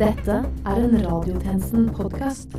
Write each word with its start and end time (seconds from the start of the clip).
Dette 0.00 0.32
er 0.64 0.78
en 0.80 0.94
Radiotjenesten-podkast. 0.96 2.54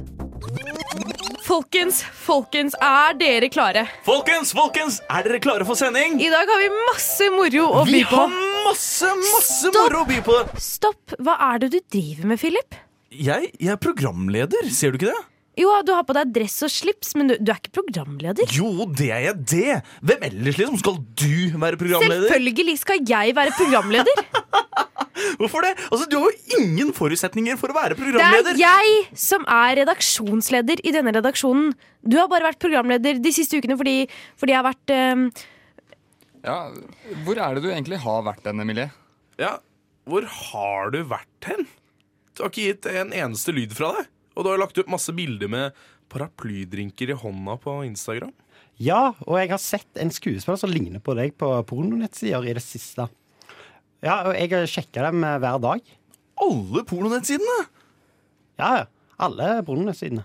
Folkens, 1.42 2.04
folkens, 2.22 2.76
er 2.78 3.16
dere 3.18 3.50
klare? 3.50 3.88
Folkens, 4.06 4.52
folkens, 4.54 5.00
er 5.10 5.26
dere 5.26 5.40
klare 5.42 5.66
for 5.66 5.80
sending? 5.80 6.20
I 6.22 6.30
dag 6.30 6.52
har 6.52 6.62
vi 6.62 6.68
masse 6.84 7.32
moro 7.34 7.64
å 7.80 7.82
by 7.88 7.90
på. 7.90 7.96
Vi 7.96 8.04
har 8.12 8.36
masse, 8.68 9.10
masse 9.24 9.58
Stopp! 9.72 9.80
moro 9.80 10.04
å 10.04 10.10
by 10.12 10.20
på. 10.28 10.38
Stopp! 10.62 11.16
Hva 11.18 11.40
er 11.48 11.64
det 11.64 11.72
du 11.74 11.80
driver 11.98 12.30
med, 12.30 12.42
Philip? 12.44 12.78
Jeg, 13.10 13.50
jeg 13.58 13.74
er 13.74 13.82
programleder, 13.88 14.70
ser 14.70 14.94
du 14.94 15.02
ikke 15.02 15.10
det? 15.10 15.26
Jo, 15.66 15.74
du 15.82 15.96
har 15.98 16.06
på 16.06 16.14
deg 16.20 16.30
dress 16.38 16.62
og 16.70 16.70
slips, 16.72 17.16
men 17.18 17.34
du, 17.34 17.40
du 17.42 17.50
er 17.56 17.58
ikke 17.58 17.74
programleder. 17.82 18.54
Jo, 18.54 18.86
det 18.86 19.10
er 19.18 19.26
jeg 19.32 19.42
det. 19.56 19.82
Hvem 20.06 20.30
ellers 20.30 20.62
liksom 20.62 20.78
skal 20.86 21.02
du 21.02 21.58
være 21.58 21.82
programleder? 21.82 22.30
Selvfølgelig 22.30 22.80
skal 22.86 23.02
jeg 23.02 23.34
være 23.42 23.58
programleder. 23.58 24.26
Hvorfor 25.40 25.66
det? 25.66 25.74
Altså, 25.90 26.08
Du 26.12 26.18
har 26.20 26.30
jo 26.32 26.60
ingen 26.60 26.92
forutsetninger 26.96 27.58
for 27.60 27.74
å 27.74 27.78
være 27.78 27.98
programleder. 28.00 28.56
Det 28.58 28.66
er 28.66 28.86
jeg 28.86 29.18
som 29.20 29.46
er 29.48 29.76
redaksjonsleder 29.82 30.84
i 30.88 30.94
denne 30.96 31.14
redaksjonen. 31.18 31.74
Du 32.02 32.18
har 32.20 32.30
bare 32.32 32.50
vært 32.50 32.62
programleder 32.64 33.22
de 33.22 33.34
siste 33.36 33.60
ukene 33.62 33.78
fordi, 33.80 33.98
fordi 34.40 34.56
jeg 34.56 34.62
har 34.62 34.70
vært 34.72 34.96
eh, 34.96 35.46
Ja, 36.46 36.58
Hvor 37.26 37.38
er 37.38 37.56
det 37.58 37.66
du 37.66 37.70
egentlig 37.70 38.02
har 38.02 38.24
vært 38.26 38.44
den, 38.48 38.64
Emilie? 38.64 38.90
Ja, 39.42 39.60
hvor 40.10 40.26
har 40.26 40.92
du 40.94 41.04
vært 41.06 41.50
hen? 41.50 41.68
Du 42.36 42.44
har 42.44 42.50
ikke 42.52 42.70
gitt 42.72 42.88
en 42.90 43.14
eneste 43.14 43.54
lyd 43.54 43.74
fra 43.78 43.92
deg. 44.00 44.10
Og 44.36 44.46
du 44.46 44.50
har 44.54 44.62
lagt 44.62 44.78
ut 44.80 44.90
masse 44.90 45.12
bilder 45.14 45.50
med 45.52 45.76
paraplydrinker 46.12 47.12
i 47.14 47.18
hånda 47.20 47.58
på 47.62 47.82
Instagram. 47.88 48.32
Ja, 48.82 49.12
og 49.28 49.38
jeg 49.38 49.52
har 49.52 49.62
sett 49.62 50.00
en 50.02 50.10
skuespiller 50.14 50.58
som 50.58 50.72
ligner 50.74 51.04
på 51.04 51.14
deg 51.18 51.36
på 51.40 51.50
pornonettsider 51.70 52.48
i 52.50 52.56
det 52.58 52.64
siste. 52.66 53.06
Ja, 54.02 54.16
og 54.26 54.34
jeg 54.34 54.68
sjekker 54.72 55.10
dem 55.10 55.24
eh, 55.28 55.38
hver 55.44 55.60
dag. 55.62 55.82
Alle 56.42 56.82
pornonettsidene. 56.90 57.58
Ja, 58.62 58.72
alle 59.22 59.50
pornonettsidene. 59.68 60.24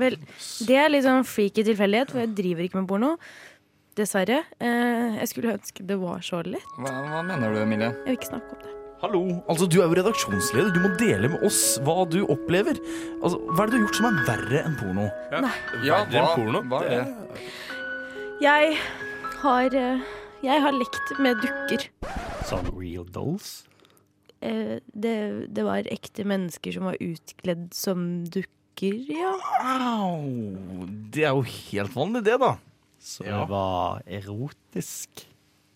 Vel, 0.00 0.16
det 0.64 0.76
er 0.80 0.88
litt 0.92 1.04
sånn 1.04 1.26
freaky 1.28 1.64
tilfeldighet, 1.66 2.12
for 2.14 2.22
jeg 2.22 2.32
driver 2.38 2.64
ikke 2.64 2.80
med 2.80 2.88
porno. 2.88 3.10
Dessverre. 3.98 4.38
Eh, 4.56 5.18
jeg 5.20 5.28
skulle 5.28 5.52
ønske 5.58 5.84
det 5.84 5.98
var 6.00 6.22
så 6.24 6.40
lett. 6.46 6.64
Hva, 6.80 6.92
hva 7.10 7.20
mener 7.28 7.52
du, 7.52 7.60
Emilie? 7.60 7.90
Jeg 7.92 8.14
vil 8.14 8.16
ikke 8.20 8.30
snakke 8.32 8.56
om 8.56 8.62
det. 8.64 8.70
Hallo, 9.02 9.20
altså 9.50 9.66
Du 9.66 9.80
er 9.82 9.88
jo 9.90 9.96
redaksjonsleder. 9.98 10.70
Du 10.72 10.78
må 10.84 10.92
dele 10.96 11.28
med 11.34 11.42
oss 11.44 11.58
hva 11.84 12.04
du 12.08 12.20
opplever. 12.30 12.78
Altså, 13.18 13.40
Hva 13.50 13.64
er 13.66 13.68
det 13.68 13.74
du 13.74 13.76
har 13.76 13.84
gjort 13.84 13.98
som 13.98 14.08
er 14.08 14.20
verre 14.30 14.60
enn 14.62 14.76
porno? 14.78 15.08
Ja, 15.34 15.40
Ja, 15.82 16.00
verre 16.06 16.22
enn 16.22 16.36
porno. 16.38 16.62
hva 16.70 16.80
er 16.86 16.92
det? 16.94 17.48
Jeg 18.42 18.76
har 19.42 19.76
eh, 19.82 20.06
Jeg 20.46 20.62
har 20.64 20.78
lekt 20.78 21.12
med 21.20 21.42
dukker. 21.44 21.88
Sånn 22.48 22.66
real 22.74 23.06
dolls. 23.14 23.62
Eh, 24.42 24.80
det, 24.92 25.14
det 25.54 25.64
var 25.66 25.86
ekte 25.92 26.24
mennesker 26.26 26.74
som 26.74 26.88
var 26.90 26.98
utkledd 27.00 27.68
som 27.76 28.24
dukker, 28.26 28.98
ja. 29.12 29.36
Au! 29.62 30.86
Det 31.14 31.22
er 31.28 31.36
jo 31.36 31.44
helt 31.46 31.94
vanlig, 31.94 32.24
det, 32.26 32.38
da. 32.42 32.56
Så 33.02 33.24
Ja. 33.26 33.40
det 33.42 33.48
var 33.50 34.02
erotisk. 34.06 35.24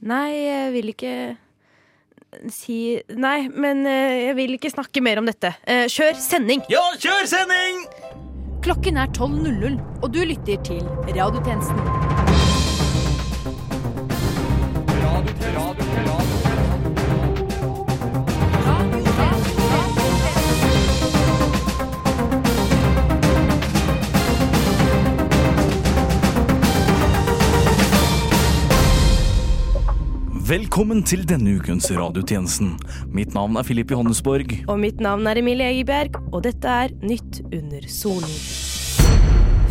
Nei, 0.06 0.30
jeg 0.34 0.72
vil 0.74 0.92
ikke 0.92 1.14
si 2.52 2.76
Nei, 3.16 3.48
men 3.48 3.86
eh, 3.88 4.26
jeg 4.28 4.36
vil 4.36 4.58
ikke 4.58 4.70
snakke 4.74 5.02
mer 5.02 5.22
om 5.22 5.26
dette. 5.30 5.54
Eh, 5.64 5.86
kjør 5.90 6.18
sending! 6.20 6.62
Ja, 6.70 6.82
kjør 7.00 7.26
sending! 7.30 7.84
Klokken 8.66 8.98
er 8.98 9.06
12.00, 9.14 9.78
og 10.02 10.10
du 10.12 10.24
lytter 10.26 10.58
til 10.66 10.82
Radiotjenesten. 11.14 12.25
Velkommen 30.46 31.00
til 31.02 31.24
denne 31.26 31.56
ukens 31.58 31.88
radiotjenesten. 31.90 32.76
Mitt 33.10 33.32
navn 33.34 33.56
er 33.58 33.64
Filip 33.66 33.90
Johannesborg. 33.90 34.52
Og 34.70 34.76
mitt 34.78 35.00
navn 35.02 35.26
er 35.26 35.40
Emilie 35.40 35.72
Egeberg, 35.72 36.20
og 36.30 36.44
dette 36.44 36.70
er 36.70 36.92
Nytt 37.02 37.40
under 37.48 37.88
solen. 37.90 38.30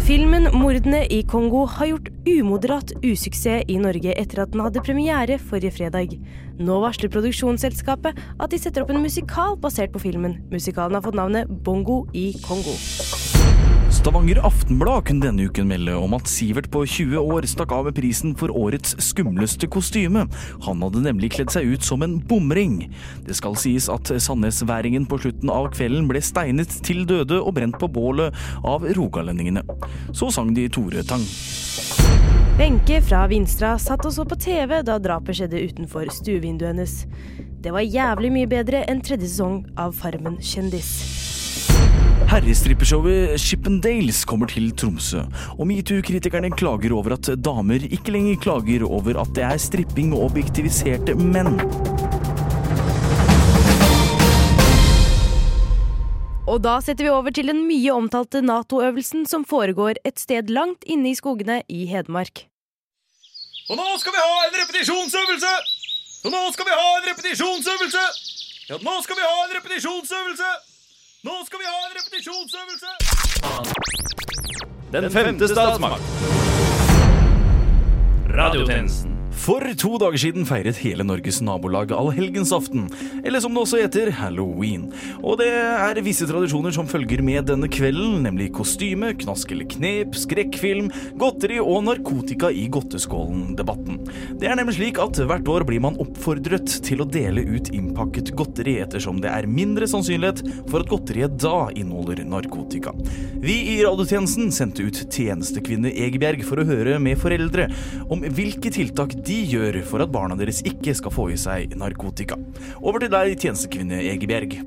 Filmen 0.04 0.50
'Mordene 0.52 1.06
i 1.08 1.22
Kongo' 1.24 1.64
har 1.78 1.88
gjort 1.94 2.10
umoderat 2.28 2.92
usuksess 3.06 3.64
i 3.72 3.78
Norge 3.80 4.18
etter 4.20 4.42
at 4.44 4.52
den 4.52 4.66
hadde 4.66 4.84
premiere 4.84 5.40
forrige 5.40 5.72
fredag. 5.78 6.20
Nå 6.60 6.82
varsler 6.84 7.10
produksjonsselskapet 7.10 8.20
at 8.40 8.52
de 8.52 8.60
setter 8.60 8.84
opp 8.84 8.92
en 8.92 9.02
musikal 9.02 9.56
basert 9.56 9.96
på 9.96 10.04
filmen. 10.04 10.42
Musikalen 10.52 11.00
har 11.00 11.08
fått 11.08 11.16
navnet 11.16 11.48
'Bongo 11.48 12.04
i 12.14 12.34
Kongo'. 12.44 13.35
Stavanger 14.06 14.38
Aftenblad 14.46 15.08
kunne 15.08 15.24
denne 15.24 15.48
uken 15.50 15.66
melde 15.66 15.96
om 15.98 16.12
at 16.14 16.28
Sivert 16.30 16.68
på 16.70 16.84
20 16.86 17.18
år 17.26 17.48
stakk 17.50 17.72
av 17.74 17.88
med 17.88 17.96
prisen 17.98 18.36
for 18.38 18.54
årets 18.54 18.94
skumleste 19.02 19.66
kostyme. 19.74 20.28
Han 20.68 20.84
hadde 20.86 21.02
nemlig 21.08 21.32
kledd 21.34 21.50
seg 21.50 21.72
ut 21.74 21.88
som 21.88 22.06
en 22.06 22.14
bomring. 22.22 22.76
Det 23.26 23.34
skal 23.40 23.58
sies 23.58 23.90
at 23.90 24.14
sandnesværingen 24.14 25.10
på 25.10 25.18
slutten 25.24 25.50
av 25.50 25.72
kvelden 25.74 26.06
ble 26.12 26.22
steinet 26.22 26.78
til 26.86 27.02
døde 27.10 27.42
og 27.42 27.56
brent 27.58 27.82
på 27.82 27.90
bålet 27.98 28.38
av 28.62 28.86
rogalendingene. 28.94 29.66
Så 30.14 30.30
sang 30.38 30.54
de 30.54 30.70
Tore 30.70 31.02
Tang. 31.10 31.26
Wenche 32.62 33.02
fra 33.10 33.26
Vinstra 33.34 33.74
satt 33.82 34.06
og 34.06 34.14
så 34.14 34.30
på 34.30 34.38
TV 34.38 34.84
da 34.86 35.02
drapet 35.02 35.42
skjedde 35.42 35.66
utenfor 35.66 36.14
stuevinduet 36.14 36.76
hennes. 36.76 37.00
Det 37.58 37.74
var 37.74 37.82
jævlig 37.82 38.36
mye 38.38 38.54
bedre 38.54 38.86
enn 38.86 39.02
tredje 39.02 39.34
sesong 39.34 39.64
av 39.82 39.98
Farmen 39.98 40.38
kjendis. 40.46 41.25
Herrestrippeshowet 42.26 43.38
Chippendales 43.38 44.24
kommer 44.26 44.50
til 44.50 44.72
Tromsø, 44.74 45.22
og 45.60 45.68
metoo-kritikerne 45.70 46.50
klager 46.58 46.96
over 46.98 47.14
at 47.14 47.30
damer 47.38 47.86
ikke 47.86 48.16
lenger 48.16 48.40
klager 48.42 48.86
over 48.88 49.20
at 49.22 49.30
det 49.38 49.46
er 49.46 49.62
stripping 49.62 50.10
og 50.18 50.32
objektiviserte 50.32 51.14
menn. 51.20 51.60
Og 56.50 56.60
da 56.66 56.76
setter 56.82 57.06
vi 57.06 57.14
over 57.14 57.34
til 57.34 57.54
den 57.54 57.62
mye 57.70 57.94
omtalte 57.94 58.42
Nato-øvelsen 58.42 59.30
som 59.30 59.46
foregår 59.46 60.02
et 60.02 60.18
sted 60.22 60.50
langt 60.50 60.86
inne 60.90 61.14
i 61.14 61.18
skogene 61.18 61.62
i 61.70 61.86
Hedmark. 61.90 62.48
Og 63.70 63.78
nå 63.78 63.90
skal 64.02 64.14
vi 64.14 64.22
ha 64.22 64.46
en 64.50 64.62
repetisjonsøvelse! 64.64 65.58
Og 66.26 66.34
nå 66.34 66.46
skal 66.58 66.66
vi 66.70 66.78
ha 66.78 66.94
en 67.00 67.10
repetisjonsøvelse! 67.12 68.06
Ja, 68.70 68.78
nå 68.82 69.02
skal 69.06 69.18
vi 69.18 69.26
ha 69.30 69.36
en 69.46 69.60
repetisjonsøvelse! 69.60 70.56
Nå 71.26 71.32
skal 71.46 71.60
vi 71.60 71.66
ha 71.66 71.78
en 71.88 71.94
repetisjonsøvelse! 71.98 72.92
Den 74.92 75.12
femte 75.12 75.48
statsmakt. 75.48 76.04
Radiotjenesten. 78.30 79.15
For 79.46 79.62
to 79.78 79.92
dager 80.02 80.18
siden 80.18 80.46
feiret 80.50 80.80
hele 80.82 81.06
Norges 81.06 81.38
nabolag 81.46 81.92
allhelgensaften, 81.94 82.88
eller 83.22 83.44
som 83.44 83.54
det 83.54 83.62
også 83.62 83.78
heter, 83.78 84.10
halloween. 84.18 84.88
Og 85.22 85.38
det 85.38 85.52
er 85.54 86.00
visse 86.02 86.26
tradisjoner 86.26 86.74
som 86.74 86.88
følger 86.90 87.22
med 87.22 87.46
denne 87.52 87.70
kvelden, 87.70 88.24
nemlig 88.26 88.48
kostyme, 88.58 89.12
knask 89.22 89.54
eller 89.54 89.68
knep, 89.70 90.18
skrekkfilm, 90.18 90.88
godteri 91.22 91.60
og 91.62 91.84
narkotika 91.86 92.50
i 92.50 92.64
godteskålen-debatten. 92.74 94.00
Det 94.42 94.50
er 94.50 94.58
nemlig 94.58 94.80
slik 94.80 95.02
at 95.04 95.22
hvert 95.22 95.52
år 95.54 95.68
blir 95.70 95.84
man 95.86 96.02
oppfordret 96.02 96.80
til 96.88 97.06
å 97.06 97.08
dele 97.14 97.46
ut 97.46 97.70
innpakket 97.70 98.34
godteri, 98.34 98.80
ettersom 98.82 99.22
det 99.22 99.30
er 99.30 99.46
mindre 99.46 99.86
sannsynlighet 99.92 100.42
for 100.72 100.82
at 100.82 100.90
godteriet 100.90 101.38
da 101.46 101.68
inneholder 101.78 102.24
narkotika. 102.26 102.96
Vi 103.46 103.60
i 103.76 103.78
radiotjenesten 103.86 104.50
sendte 104.50 104.90
ut 104.90 105.06
tjenestekvinne 105.06 105.94
Egebjerg 105.94 106.42
for 106.50 106.58
å 106.58 106.68
høre 106.74 106.98
med 106.98 107.22
foreldre 107.22 107.70
om 108.10 108.26
hvilke 108.26 108.74
tiltak 108.74 109.14
de 109.22 109.35
gjør 109.50 109.82
for 109.88 110.04
at 110.06 110.12
barna 110.14 110.38
deres 110.40 110.62
ikke 110.66 110.94
skal 110.98 111.14
få 111.14 111.28
i 111.34 111.38
seg 111.40 111.76
narkotika. 111.80 112.38
Over 112.82 113.04
til 113.04 113.12
deg, 113.14 113.36
tjenestekvinne 113.42 114.00
Egebjerg. 114.14 114.58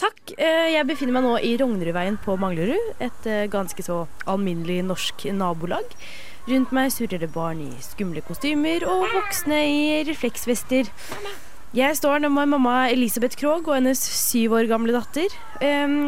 Takk. 0.00 0.32
eh, 0.38 0.72
Jeg 0.72 0.86
befinner 0.88 1.12
meg 1.18 1.24
nå 1.26 1.34
i 1.44 1.56
Rognerudveien 1.60 2.16
på 2.24 2.38
Manglerud. 2.40 2.94
Et 3.04 3.26
eh, 3.28 3.46
ganske 3.52 3.82
så 3.84 4.06
alminnelig 4.26 4.80
norsk 4.88 5.26
nabolag. 5.36 5.84
Rundt 6.48 6.72
meg 6.72 6.88
surrer 6.94 7.20
det 7.20 7.28
barn 7.34 7.60
i 7.60 7.70
skumle 7.84 8.22
kostymer 8.24 8.86
og 8.88 9.04
voksne 9.12 9.58
i 9.68 10.02
refleksvester. 10.08 10.88
Jeg 11.76 11.94
står 12.00 12.24
nå 12.24 12.30
med 12.32 12.48
mamma 12.50 12.88
Elisabeth 12.90 13.36
Krogh 13.38 13.68
og 13.68 13.76
hennes 13.76 14.00
syv 14.00 14.56
år 14.58 14.66
gamle 14.72 14.96
datter. 14.96 15.28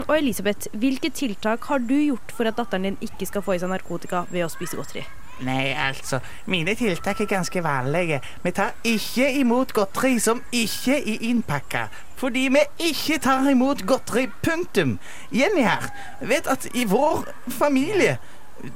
Og 0.08 0.14
Elisabeth, 0.16 0.72
hvilke 0.74 1.12
tiltak 1.14 1.68
har 1.68 1.78
du 1.84 1.94
gjort 2.00 2.32
for 2.34 2.48
at 2.48 2.56
datteren 2.58 2.88
din 2.88 2.96
ikke 3.04 3.28
skal 3.28 3.44
få 3.46 3.54
i 3.54 3.60
seg 3.62 3.70
narkotika 3.70 4.24
ved 4.32 4.48
å 4.48 4.50
spise 4.50 4.80
godteri? 4.80 5.04
Nei, 5.40 5.72
altså, 5.88 6.18
mine 6.46 6.74
tiltak 6.74 7.20
er 7.20 7.26
ganske 7.26 7.64
vanlige. 7.64 8.20
Vi 8.42 8.50
tar 8.50 8.74
ikke 8.84 9.32
imot 9.40 9.72
godteri 9.72 10.18
som 10.22 10.42
ikke 10.52 10.98
er 11.00 11.24
innpakka. 11.30 11.86
Fordi 12.16 12.48
vi 12.52 12.62
ikke 12.78 13.18
tar 13.18 13.48
imot 13.50 13.86
godteri, 13.86 14.28
punktum. 14.42 14.98
Jenny 15.32 15.64
her 15.66 15.88
vet 16.20 16.46
at 16.46 16.68
i 16.74 16.84
vår 16.84 17.24
familie 17.48 18.18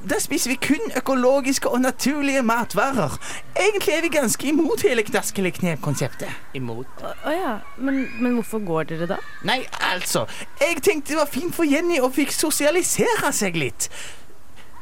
Der 0.09 0.19
spiser 0.19 0.49
vi 0.49 0.55
kun 0.55 0.91
økologiske 0.97 1.69
og 1.69 1.81
naturlige 1.81 2.41
matvarer. 2.41 3.13
Egentlig 3.55 3.93
er 3.93 4.01
vi 4.01 4.07
ganske 4.07 4.47
imot 4.47 4.81
hele 4.81 5.03
Knaskelig 5.03 5.53
knep-konseptet. 5.53 6.27
Imot? 6.53 6.89
Å 6.99 7.13
å 7.23 7.31
ja, 7.31 7.53
men, 7.77 8.01
men 8.19 8.35
hvorfor 8.35 8.65
går 8.67 8.89
dere 8.89 9.07
da? 9.07 9.21
Nei, 9.47 9.61
altså. 9.93 10.25
Jeg 10.59 10.81
tenkte 10.83 11.13
det 11.13 11.21
var 11.21 11.31
fint 11.31 11.55
for 11.55 11.63
Jenny 11.63 12.01
å 12.03 12.11
fikk 12.11 12.35
sosialisere 12.35 13.31
seg 13.31 13.55
litt. 13.55 13.87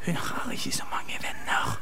Hun 0.06 0.16
har 0.16 0.54
ikke 0.54 0.72
så 0.74 0.86
mange 0.92 1.18
venner. 1.22 1.76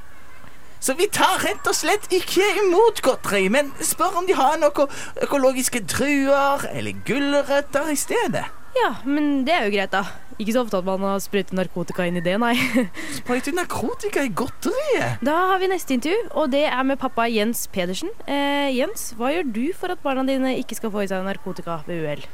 Så 0.84 0.92
vi 0.98 1.06
tar 1.08 1.38
rett 1.40 1.64
og 1.68 1.76
slett 1.76 2.10
ikke 2.12 2.44
imot 2.60 3.00
godteri, 3.04 3.46
men 3.52 3.70
spør 3.80 4.18
om 4.20 4.26
de 4.28 4.36
har 4.36 4.58
noe 4.60 4.84
økologiske 5.24 5.80
druer 5.88 6.66
eller 6.74 6.98
gulrøtter 7.08 7.88
i 7.92 7.96
stedet. 7.96 8.44
Ja, 8.74 8.90
men 9.06 9.46
det 9.46 9.54
er 9.54 9.64
jo 9.68 9.72
greit, 9.76 9.92
da. 9.94 10.02
Ikke 10.34 10.52
så 10.56 10.64
ofte 10.64 10.80
at 10.80 10.86
man 10.88 11.06
har 11.06 11.20
sprøytet 11.22 11.54
narkotika 11.54 12.04
inn 12.10 12.18
i 12.18 12.24
det, 12.24 12.34
nei. 12.42 12.52
Sprøyte 13.20 13.54
narkotika 13.54 14.26
i 14.26 14.32
godteriet? 14.34 15.22
Da 15.24 15.36
har 15.52 15.62
vi 15.62 15.70
neste 15.70 15.94
intervju, 15.94 16.28
og 16.34 16.52
det 16.52 16.64
er 16.66 16.84
med 16.84 16.98
pappa 17.00 17.28
Jens 17.30 17.64
Pedersen. 17.72 18.10
Eh, 18.26 18.68
Jens, 18.74 19.12
hva 19.16 19.30
gjør 19.32 19.52
du 19.56 19.64
for 19.78 19.94
at 19.94 20.02
barna 20.04 20.26
dine 20.28 20.56
ikke 20.58 20.76
skal 20.80 20.92
få 20.92 21.06
i 21.06 21.10
seg 21.12 21.24
narkotika 21.24 21.80
ved 21.86 22.02
uhell? 22.02 22.26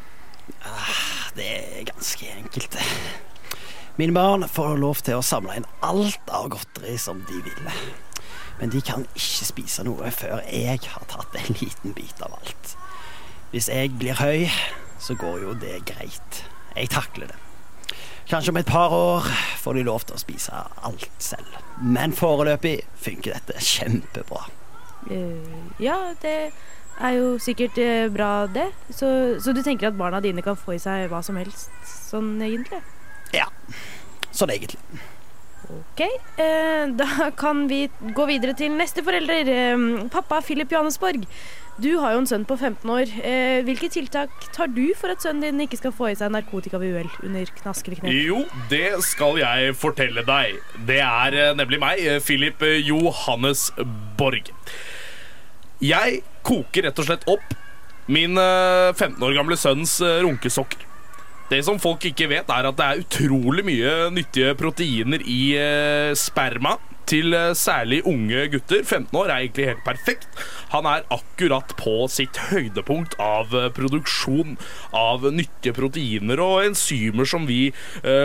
Det 1.36 1.50
er 1.54 1.90
ganske 1.92 2.32
enkelt. 2.40 2.72
det. 2.74 3.29
Mine 4.00 4.14
barn 4.16 4.46
får 4.48 4.78
lov 4.80 5.02
til 5.04 5.18
å 5.18 5.24
samle 5.24 5.58
inn 5.58 5.66
alt 5.84 6.30
av 6.32 6.46
godteri 6.48 6.94
som 6.96 7.18
de 7.28 7.36
vil. 7.44 7.66
Men 8.56 8.70
de 8.72 8.80
kan 8.80 9.02
ikke 9.12 9.48
spise 9.50 9.82
noe 9.84 10.08
før 10.16 10.38
jeg 10.48 10.78
har 10.86 11.02
tatt 11.10 11.34
en 11.36 11.58
liten 11.58 11.92
bit 11.92 12.22
av 12.24 12.32
alt. 12.38 12.70
Hvis 13.52 13.68
jeg 13.68 13.90
blir 14.00 14.16
høy, 14.16 14.46
så 14.96 15.12
går 15.20 15.42
jo 15.42 15.52
det 15.60 15.82
greit. 15.90 16.38
Jeg 16.72 16.88
takler 16.94 17.28
det. 17.28 17.36
Kanskje 18.30 18.54
om 18.54 18.60
et 18.62 18.70
par 18.70 18.94
år 18.96 19.28
får 19.60 19.76
de 19.76 19.84
lov 19.90 20.06
til 20.08 20.16
å 20.16 20.22
spise 20.22 20.62
alt 20.80 21.04
selv. 21.20 21.58
Men 21.84 22.16
foreløpig 22.16 22.78
funker 23.04 23.36
dette 23.36 23.60
kjempebra. 23.60 24.46
Uh, 25.10 25.76
ja, 25.76 25.98
det 26.22 26.38
er 26.96 27.18
jo 27.18 27.34
sikkert 27.36 27.76
eh, 27.84 28.06
bra, 28.08 28.46
det. 28.48 28.70
Så, 28.88 29.12
så 29.44 29.52
du 29.52 29.60
tenker 29.60 29.90
at 29.90 30.00
barna 30.00 30.22
dine 30.24 30.40
kan 30.46 30.56
få 30.56 30.78
i 30.78 30.80
seg 30.80 31.10
hva 31.12 31.20
som 31.26 31.36
helst, 31.36 31.68
sånn 31.84 32.38
egentlig? 32.40 32.80
Ja, 33.36 33.46
sånn 34.34 34.52
egentlig. 34.54 34.80
Ok, 35.70 36.00
eh, 36.42 36.86
da 36.98 37.30
kan 37.36 37.66
vi 37.70 37.84
gå 38.16 38.26
videre 38.26 38.56
til 38.58 38.74
neste 38.74 39.04
forelder. 39.06 39.48
Eh, 39.54 39.82
pappa 40.10 40.40
Philip 40.42 40.72
Johannesborg. 40.72 41.26
Du 41.80 41.94
har 42.02 42.12
jo 42.12 42.20
en 42.20 42.26
sønn 42.28 42.44
på 42.44 42.56
15 42.58 42.90
år. 42.92 43.12
Eh, 43.24 43.60
hvilke 43.64 43.88
tiltak 43.92 44.34
tar 44.52 44.68
du 44.74 44.90
for 44.98 45.14
at 45.14 45.22
sønnen 45.22 45.46
din 45.46 45.62
ikke 45.64 45.78
skal 45.80 45.94
få 45.96 46.10
i 46.10 46.16
seg 46.18 46.32
narkotika 46.34 46.80
ved 46.82 46.92
uhell 46.96 47.12
under 47.24 47.52
knask 47.62 47.86
eller 47.88 48.02
knep? 48.02 48.18
Jo, 48.26 48.42
det 48.68 48.98
skal 49.06 49.38
jeg 49.40 49.78
fortelle 49.78 50.26
deg. 50.26 50.58
Det 50.90 51.00
er 51.00 51.54
nemlig 51.56 51.80
meg, 51.80 52.02
Philip 52.26 52.60
Johannesborg. 52.60 52.88
Johannes 52.90 53.70
Borg. 54.18 54.50
Jeg 55.80 56.20
koker 56.44 56.84
rett 56.88 56.98
og 56.98 57.06
slett 57.06 57.24
opp 57.30 57.54
min 58.10 58.36
eh, 58.36 58.90
15 58.92 59.22
år 59.22 59.38
gamle 59.38 59.56
sønns 59.56 60.00
runkesokker. 60.02 60.89
Det 61.50 61.64
som 61.66 61.80
folk 61.82 62.04
ikke 62.06 62.28
vet, 62.30 62.50
er 62.52 62.68
at 62.68 62.76
det 62.78 62.86
er 62.86 63.00
utrolig 63.02 63.64
mye 63.66 63.94
nyttige 64.14 64.52
proteiner 64.58 65.22
i 65.26 65.40
eh, 65.58 66.12
sperma 66.14 66.76
til 67.10 67.34
eh, 67.34 67.50
særlig 67.58 68.04
unge 68.06 68.44
gutter. 68.52 68.84
15 68.84 69.18
år 69.18 69.32
er 69.32 69.40
egentlig 69.40 69.66
helt 69.72 69.82
perfekt. 69.82 70.28
Han 70.70 70.86
er 70.86 71.02
akkurat 71.10 71.74
på 71.80 72.06
sitt 72.12 72.38
høydepunkt 72.52 73.18
av 73.18 73.50
eh, 73.58 73.66
produksjon 73.74 74.54
av 74.94 75.26
nyttige 75.34 75.74
proteiner 75.80 76.44
og 76.44 76.68
enzymer 76.68 77.26
som 77.26 77.50
vi 77.50 77.72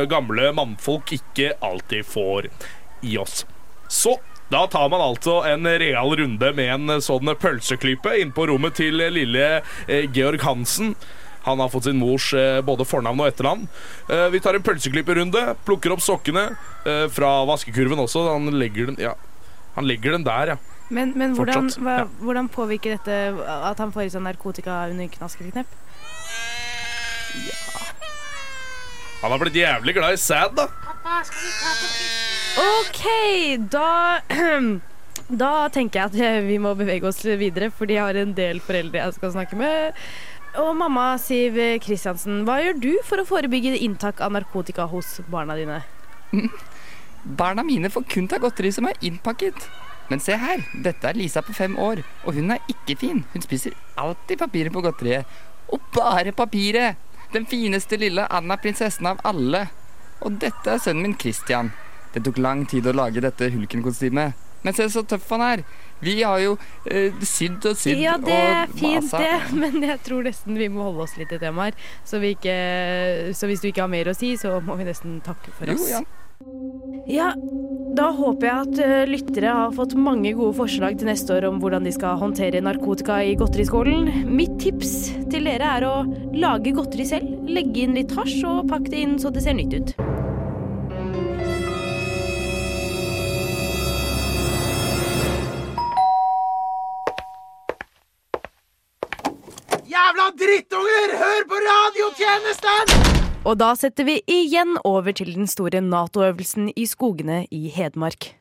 gamle 0.09 0.51
mannfolk 0.53 1.15
ikke 1.17 1.55
alltid 1.65 2.05
får 2.05 2.51
i 3.09 3.17
oss. 3.17 3.41
Så 3.89 4.19
da 4.53 4.67
tar 4.69 4.91
man 4.93 5.01
altså 5.01 5.39
en 5.49 5.65
real 5.65 6.13
runde 6.21 6.53
med 6.53 6.73
en 6.77 7.01
sånn 7.01 7.33
pølseklype 7.41 8.19
inn 8.21 8.33
på 8.37 8.45
rommet 8.51 8.77
til 8.77 9.01
lille 9.01 9.49
Georg 10.13 10.45
Hansen. 10.45 10.93
Han 11.45 11.61
har 11.61 11.69
fått 11.69 11.85
sin 11.85 11.99
mors 12.01 12.31
eh, 12.33 12.59
både 12.65 12.85
fornavn 12.89 13.21
og 13.21 13.29
etternavn. 13.29 13.67
Eh, 14.09 14.27
vi 14.33 14.41
tar 14.41 14.57
en 14.57 14.65
pølseklipperrunde. 14.65 15.43
plukker 15.65 15.93
opp 15.93 16.01
sokkene 16.01 16.47
eh, 16.85 17.05
fra 17.13 17.37
vaskekurven 17.45 18.01
også. 18.01 18.25
Han 18.31 18.49
legger 18.57 18.89
den, 18.89 18.97
ja. 19.01 19.13
han 19.75 19.85
legger 19.85 20.17
den 20.17 20.25
der, 20.25 20.55
ja. 20.55 20.57
Men, 20.89 21.13
men 21.17 21.33
hvordan, 21.33 21.71
hva, 21.81 22.03
hvordan 22.21 22.49
påvirker 22.53 22.93
dette 22.93 23.45
at 23.45 23.79
han 23.81 23.93
får 23.93 24.05
i 24.05 24.11
seg 24.13 24.21
narkotika 24.25 24.83
under 24.91 25.09
knaskeknepp? 25.09 25.77
Ja. 27.45 27.61
Han 29.23 29.33
har 29.33 29.41
blitt 29.41 29.57
jævlig 29.57 29.95
glad 29.97 30.13
i 30.13 30.21
sæd, 30.21 30.57
da. 30.57 30.67
OK, 32.65 33.07
da 33.73 33.87
Da 35.25 35.65
tenker 35.73 36.03
jeg 36.03 36.11
at 36.11 36.45
vi 36.45 36.59
må 36.61 36.75
bevege 36.77 37.07
oss 37.09 37.23
videre, 37.25 37.71
fordi 37.73 37.95
jeg 37.97 38.03
har 38.05 38.17
en 38.21 38.33
del 38.37 38.59
foreldre 38.61 39.01
jeg 39.01 39.15
skal 39.15 39.31
snakke 39.33 39.57
med. 39.57 39.95
Og 40.61 40.71
mamma 40.79 41.17
Siv 41.19 41.57
Kristiansen, 41.83 42.43
hva 42.47 42.61
gjør 42.63 42.77
du 42.79 42.91
for 43.03 43.19
å 43.19 43.27
forebygge 43.27 43.73
inntak 43.83 44.21
av 44.23 44.31
narkotika 44.31 44.85
hos 44.87 45.17
barna 45.31 45.57
dine? 45.59 45.81
Barna 47.39 47.63
mine 47.65 47.89
får 47.89 48.05
kun 48.07 48.29
ta 48.31 48.37
godteri 48.39 48.71
som 48.71 48.87
er 48.87 48.99
innpakket. 49.03 49.65
Men 50.07 50.21
se 50.21 50.37
her, 50.37 50.61
dette 50.85 51.09
er 51.09 51.17
Lisa 51.17 51.41
på 51.41 51.55
fem 51.57 51.75
år, 51.81 52.03
og 52.23 52.37
hun 52.37 52.53
er 52.53 52.61
ikke 52.71 52.95
fin. 53.01 53.23
Hun 53.33 53.43
spiser 53.43 53.73
alltid 53.99 54.39
papiret 54.43 54.71
på 54.71 54.83
godteriet. 54.85 55.25
Og 55.73 55.81
bare 55.95 56.31
papiret! 56.31 57.01
Den 57.33 57.47
fineste 57.49 57.97
lille 57.99 58.27
Anna-prinsessen 58.31 59.09
av 59.09 59.19
alle. 59.27 59.65
Og 60.21 60.37
dette 60.39 60.71
er 60.71 60.79
sønnen 60.79 61.09
min 61.09 61.17
Christian. 61.19 61.73
Det 62.13 62.21
tok 62.23 62.37
lang 62.39 62.63
tid 62.69 62.85
å 62.87 62.93
lage 62.95 63.23
dette 63.25 63.49
Hulken-kostymet. 63.51 64.37
Men 64.63 64.77
se 64.77 64.87
så 64.93 65.03
tøff 65.03 65.27
han 65.33 65.43
er. 65.43 65.65
Vi 66.05 66.17
har 66.21 66.41
jo 66.43 66.57
eh, 66.85 67.15
sydd 67.25 67.65
og 67.69 67.79
sydd 67.81 68.01
Ja, 68.01 68.17
det 68.21 68.35
er 68.35 68.75
fint, 68.75 69.03
masa. 69.03 69.21
det, 69.23 69.39
men 69.61 69.81
jeg 69.85 70.01
tror 70.05 70.27
nesten 70.27 70.59
vi 70.59 70.69
må 70.71 70.89
holde 70.89 71.07
oss 71.07 71.15
litt 71.19 71.31
til 71.33 71.41
temaer. 71.41 71.77
Så, 72.05 72.21
vi 72.23 72.35
ikke, 72.37 72.59
så 73.35 73.49
hvis 73.49 73.63
du 73.63 73.71
ikke 73.71 73.85
har 73.85 73.91
mer 73.91 74.11
å 74.11 74.17
si, 74.17 74.35
så 74.39 74.59
må 74.63 74.77
vi 74.79 74.87
nesten 74.87 75.19
takke 75.25 75.53
for 75.55 75.73
oss. 75.75 75.89
Jo, 75.89 75.99
ja. 75.99 76.05
Ja, 77.07 77.29
da 77.95 78.09
håper 78.17 78.47
jeg 78.47 78.63
at 78.65 78.79
eh, 78.83 79.05
lyttere 79.07 79.53
har 79.55 79.75
fått 79.75 79.93
mange 79.97 80.33
gode 80.35 80.55
forslag 80.57 80.97
til 80.99 81.07
neste 81.09 81.37
år 81.37 81.47
om 81.51 81.61
hvordan 81.61 81.85
de 81.85 81.93
skal 81.95 82.19
håndtere 82.19 82.63
narkotika 82.65 83.21
i 83.23 83.37
godteriskålen. 83.39 84.09
Mitt 84.35 84.57
tips 84.63 84.95
til 85.31 85.47
dere 85.47 85.69
er 85.77 85.87
å 85.87 85.95
lage 86.35 86.73
godteri 86.75 87.07
selv. 87.07 87.31
Legge 87.47 87.85
inn 87.85 87.95
litt 87.97 88.15
hasj 88.17 88.41
og 88.49 88.65
pakke 88.73 88.91
det 88.91 89.05
inn 89.05 89.19
så 89.21 89.31
det 89.33 89.45
ser 89.45 89.57
nytt 89.57 89.77
ut. 89.77 89.95
Jævla 99.85 100.31
drittunger! 100.33 101.11
Hør 101.19 101.43
på 101.49 101.57
radiotjenesten! 101.61 102.93
Og 103.45 103.57
da 103.61 103.67
setter 103.77 104.07
vi 104.07 104.15
igjen 104.25 104.79
over 104.81 105.13
til 105.13 105.29
den 105.35 105.45
store 105.47 105.81
Nato-øvelsen 105.85 106.71
i 106.75 106.85
skogene 106.89 107.43
i 107.53 107.69
Hedmark. 107.69 108.31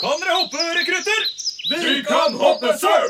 Kan 0.00 0.22
dere 0.22 0.38
hoppe, 0.38 0.62
rekrutter? 0.78 1.20
Vi 1.68 1.98
kan 2.08 2.38
hoppe, 2.40 2.72
sir! 2.80 3.04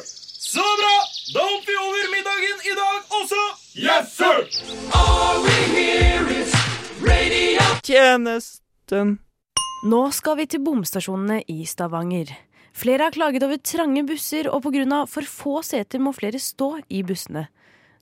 Så 0.49 0.65
bra! 0.81 0.97
Da 1.35 1.45
hopper 1.47 1.71
vi 1.71 1.77
over 1.85 2.11
middagen 2.17 2.59
i 2.67 2.75
dag 2.81 2.99
også. 3.21 3.43
Yes, 3.79 4.11
sir! 4.19 4.39
Tjenesten. 7.85 9.19
Nå 9.87 10.03
skal 10.17 10.39
vi 10.41 10.47
til 10.51 10.63
bomstasjonene 10.65 11.43
i 11.53 11.67
Stavanger. 11.69 12.35
Flere 12.75 13.07
har 13.07 13.15
klaget 13.15 13.45
over 13.47 13.61
trange 13.63 14.03
busser, 14.07 14.49
og 14.51 14.65
pga. 14.65 15.05
for 15.07 15.23
få 15.23 15.63
seter 15.63 15.99
må 16.03 16.13
flere 16.13 16.39
stå 16.39 16.81
i 16.91 17.03
bussene. 17.03 17.47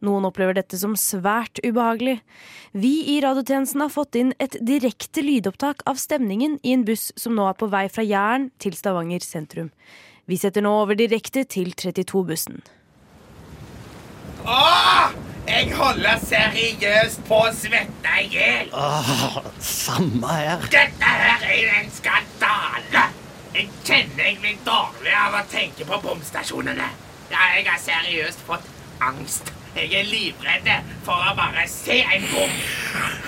Noen 0.02 0.25
opplever 0.26 0.57
dette 0.57 0.79
som 0.81 0.97
svært 0.99 1.61
ubehagelig. 1.62 2.21
Vi 2.75 3.05
i 3.14 3.21
radiotjenesten 3.23 3.85
har 3.85 3.93
fått 3.93 4.17
inn 4.19 4.33
et 4.43 4.57
direkte 4.59 5.23
lydopptak 5.23 5.85
av 5.87 6.00
stemningen 6.00 6.59
i 6.64 6.73
en 6.73 6.83
buss 6.85 7.12
som 7.17 7.37
nå 7.37 7.47
er 7.47 7.55
på 7.55 7.69
vei 7.71 7.87
fra 7.93 8.02
Jæren 8.02 8.50
til 8.59 8.75
Stavanger 8.75 9.23
sentrum. 9.23 9.71
Vi 10.26 10.41
setter 10.41 10.64
nå 10.64 10.73
over 10.83 10.99
direkte 10.99 11.45
til 11.45 11.71
32-bussen. 11.79 12.62
Åh! 14.43 15.12
Jeg 15.43 15.73
holder 15.75 16.21
seriøst 16.23 17.25
på 17.26 17.38
å 17.45 17.50
svette 17.55 18.12
i 18.23 18.29
hjel. 18.31 18.71
Åh, 18.79 19.41
samme 19.59 20.31
her. 20.31 20.62
Dette 20.71 21.17
her 21.19 21.43
er 21.50 21.75
en 21.81 21.91
skandale. 21.93 23.02
Jeg 23.52 23.68
kjenner 23.85 24.25
jeg 24.25 24.38
blir 24.40 24.61
dårlig 24.64 25.12
av 25.12 25.35
å 25.37 25.42
tenke 25.52 25.85
på 25.85 25.99
bomstasjonene. 26.04 26.87
Ja, 27.32 27.49
jeg 27.56 27.66
har 27.68 27.80
seriøst 27.80 28.40
fått 28.47 28.64
angst. 29.04 29.52
Jeg 29.76 29.92
er 29.97 30.09
livredd 30.09 30.68
for 31.04 31.21
å 31.21 31.35
bare 31.37 31.66
se 31.68 31.99
en 32.02 32.26
bom. 32.32 32.56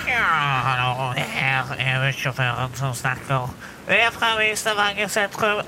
Ja, 0.09 0.25
hallo, 0.65 1.07
det 1.17 1.25
her 1.29 1.71
er 1.77 2.01
bussjåføren 2.03 2.75
som 2.77 2.93
snakker. 2.97 3.49
Vi 3.87 3.97
er 4.01 4.13
fra 4.13 4.33
Stavanger 4.57 5.09
sentrum. 5.13 5.61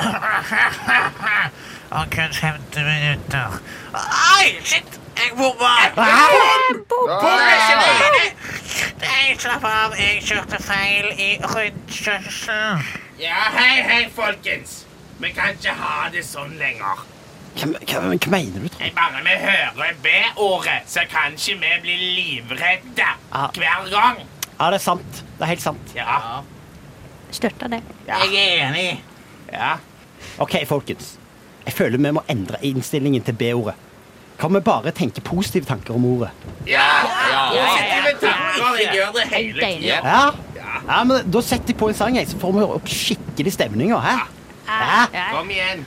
Om 1.97 2.09
kun 2.09 2.33
50 2.33 2.83
minutter. 2.83 3.59
Ai, 3.93 4.57
shit! 4.63 4.99
Jeg 5.17 5.33
bomma! 5.37 5.73
Er 9.01 9.39
slapp 9.39 9.65
av. 9.65 9.97
Jeg 9.97 10.21
kjørte 10.25 10.61
feil 10.61 11.09
i 11.17 11.29
rundkjørselen. 11.41 13.06
Ja, 13.19 13.35
hei, 13.57 13.81
hei, 13.81 14.09
folkens. 14.15 14.83
Vi 15.19 15.31
kan 15.33 15.55
ikke 15.55 15.73
ha 15.73 16.09
det 16.13 16.21
sånn 16.25 16.53
lenger. 16.59 16.99
Hva, 17.57 17.69
hva, 17.73 18.01
hva 18.13 18.29
mener 18.29 18.61
du, 18.61 18.67
Trond? 18.69 18.93
Bare 18.93 19.23
vi 19.25 19.37
hører 19.41 19.95
B-ordet, 20.03 20.83
så 20.91 21.01
kan 21.09 21.33
ikke 21.33 21.55
vi 21.63 21.71
bli 21.81 21.95
livredde 22.17 23.07
Ja. 23.07 23.47
hver 23.57 23.87
gang. 23.89 24.19
Ja, 24.59 24.69
det 24.69 24.77
er 24.77 24.83
sant. 24.83 25.23
Det 25.37 25.41
er 25.47 25.51
helt 25.55 25.61
sant. 25.65 25.95
Ja, 25.95 26.19
Støtter 27.31 27.67
det. 27.67 27.81
Jeg 28.07 28.29
er 28.33 28.69
enig. 28.69 29.01
ja. 29.51 29.73
OK, 30.39 30.53
folkens. 30.67 31.15
Jeg 31.65 31.73
føler 31.73 31.97
vi 31.97 32.11
må 32.15 32.21
endre 32.29 32.57
innstillingen 32.65 33.23
til 33.23 33.33
B-ordet. 33.33 33.73
Kan 34.39 34.53
vi 34.53 34.59
bare 34.61 34.91
tenke 34.91 35.21
positive 35.21 35.65
tanker 35.65 35.95
om 35.97 36.05
ordet? 36.05 36.29
Ja, 36.67 36.85
positive 37.49 38.13
tanker. 38.21 38.77
Jeg 38.77 38.93
gjør 38.93 39.11
det 39.17 39.25
hele 39.33 39.59
tiden. 39.65 39.83
Ja? 39.83 40.29
Ja 40.87 41.03
men 41.07 41.31
Da 41.31 41.41
setter 41.41 41.73
jeg 41.73 41.77
på 41.79 41.89
en 41.89 41.97
sang, 41.97 42.15
jeg, 42.19 42.27
så 42.27 42.37
får 42.41 42.53
vi 42.57 42.67
opp 42.77 42.91
skikkelig 42.91 43.53
stemning. 43.53 43.93
Hæ? 43.95 44.15
Ja. 44.67 45.05
Kom 45.31 45.49
igjen. 45.49 45.85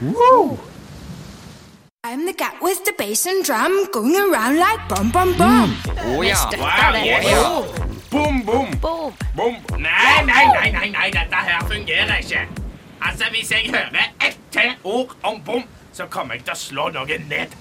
I'm 2.03 2.25
the 2.25 2.33
cat 2.33 2.55
with 2.63 2.83
the 2.85 2.93
bass 2.97 3.27
and 3.27 3.45
drum 3.45 3.87
going 3.93 4.17
around 4.17 4.57
like 4.57 4.89
bum 4.89 5.11
bum 5.13 5.35
bum. 5.37 5.77
Oh, 6.07 6.23
ja. 6.23 6.35
Wow, 6.57 6.95
yeah. 7.05 7.63
Bom, 8.11 8.43
bom. 8.43 8.71
Boom. 8.81 9.13
Bom. 9.37 9.55
Nei, 9.79 10.25
nei, 10.25 10.47
nei, 10.47 10.71
nei, 10.73 10.89
nei, 10.91 11.11
dette 11.11 11.37
her 11.37 11.61
fungerer 11.69 12.17
ikke. 12.23 12.47
Altså, 13.03 13.25
Hvis 13.31 13.51
jeg 13.51 13.71
hører 13.71 14.09
ett 14.21 14.39
til 14.51 14.73
ord 14.85 15.15
om 15.23 15.43
bom, 15.45 15.63
så 15.93 16.07
kommer 16.07 16.35
jeg 16.35 16.45
til 16.49 16.57
å 16.57 16.59
slå 16.59 16.89
noen 16.97 17.29
ned. 17.29 17.53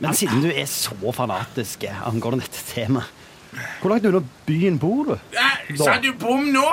Men 0.00 0.14
siden 0.14 0.44
du 0.44 0.50
er 0.52 0.68
så 0.70 0.94
fanatisk 1.12 1.84
angående 2.04 2.44
dette 2.44 2.62
temaet, 2.70 3.08
hvor 3.80 3.90
langt 3.90 4.06
unna 4.06 4.20
byen 4.46 4.78
bor 4.78 5.04
du? 5.04 5.12
Eh, 5.36 5.76
Sa 5.76 5.96
du 6.02 6.12
bom 6.20 6.44
nå? 6.54 6.66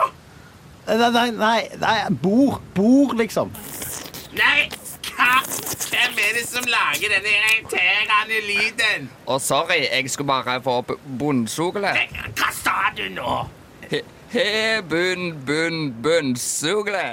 Nei, 0.88 1.10
nei, 1.12 1.32
nei, 1.32 1.62
nei 1.82 1.98
bor. 2.24 2.62
Bor, 2.76 3.14
liksom. 3.20 3.52
Nei, 4.38 4.70
hva? 5.18 5.42
Hvem 5.88 6.20
er 6.24 6.34
det 6.38 6.46
som 6.48 6.64
lager 6.70 7.10
denne 7.16 7.34
irriterende 7.40 8.40
lyden? 8.48 9.10
Og 9.26 9.42
sorry, 9.42 9.82
jeg 9.92 10.10
skulle 10.14 10.28
bare 10.28 10.62
få 10.64 10.78
opp 10.84 10.92
bunnsugle. 11.20 11.88
Eh, 11.98 12.20
Hva 12.38 12.52
sa 12.54 12.78
du 12.98 13.04
nå? 13.16 13.38
He, 13.92 14.02
he 14.30 14.82
bunn, 14.90 15.32
bunn, 15.48 15.82
bunnsugle. 16.04 17.08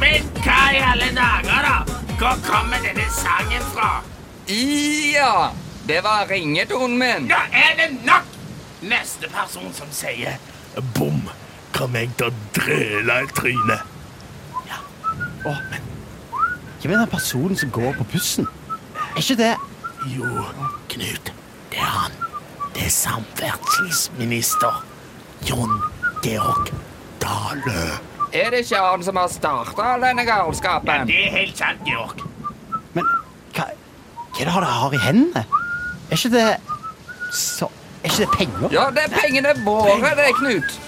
Men 0.00 0.26
hva 0.44 0.58
i 0.76 0.80
alle 0.92 1.08
dager, 1.16 1.62
da? 1.66 1.76
Hvor 2.20 2.36
kommer 2.46 2.76
denne 2.84 3.06
sangen 3.12 3.64
fra? 3.74 3.90
Ja, 4.48 5.50
det 5.88 6.00
var 6.04 6.26
ringetonen 6.30 6.98
min. 6.98 7.28
Nå 7.30 7.38
er 7.52 7.74
det 7.80 7.90
nok! 8.06 8.32
Neste 8.86 9.28
person 9.32 9.72
som 9.74 9.88
sier 9.90 10.36
bom, 10.94 11.22
kommer 11.74 12.04
jeg 12.04 12.12
til 12.18 12.28
å 12.28 12.34
drøle 12.54 13.16
i 13.24 13.28
trynet. 13.34 13.92
Å, 15.46 15.52
men 15.70 15.82
Hvem 16.82 16.92
er 16.92 16.98
den 17.04 17.10
personen 17.10 17.56
som 17.58 17.70
går 17.74 17.94
på 17.98 18.04
bussen? 18.12 18.46
Er 19.14 19.22
ikke 19.22 19.36
det 19.38 19.52
Jo, 20.12 20.26
Knut, 20.92 21.30
det 21.72 21.78
er 21.80 21.92
han. 22.02 22.16
Det 22.74 22.84
er 22.86 22.92
samferdselsminister 22.92 24.82
Jon 25.48 25.78
Georg 26.24 26.70
Dale. 27.22 27.86
Er 28.34 28.50
det 28.52 28.64
ikke 28.66 28.82
han 28.82 29.02
som 29.06 29.16
har 29.16 29.30
starta 29.32 29.94
denne 30.02 30.26
galskapen? 30.28 31.06
Ja, 31.06 31.08
det 31.08 31.20
er 31.28 31.36
helt 31.38 31.58
sant, 31.58 31.86
Georg. 31.88 32.26
Hva 34.36 34.42
er 34.42 34.48
det 34.50 34.54
dere 34.54 34.64
har 34.68 34.92
i 34.92 34.98
hendene? 35.00 35.44
Er 36.10 36.16
ikke 36.16 36.28
det 36.28 36.56
så, 37.32 37.68
Er 38.04 38.10
ikke 38.10 38.18
det 38.18 38.28
penger? 38.38 38.68
Ja, 38.72 38.90
det 38.90 39.06
er 39.06 39.14
pengene 39.14 39.54
våre, 39.64 40.10
det, 40.18 40.34
Knut. 40.36 40.80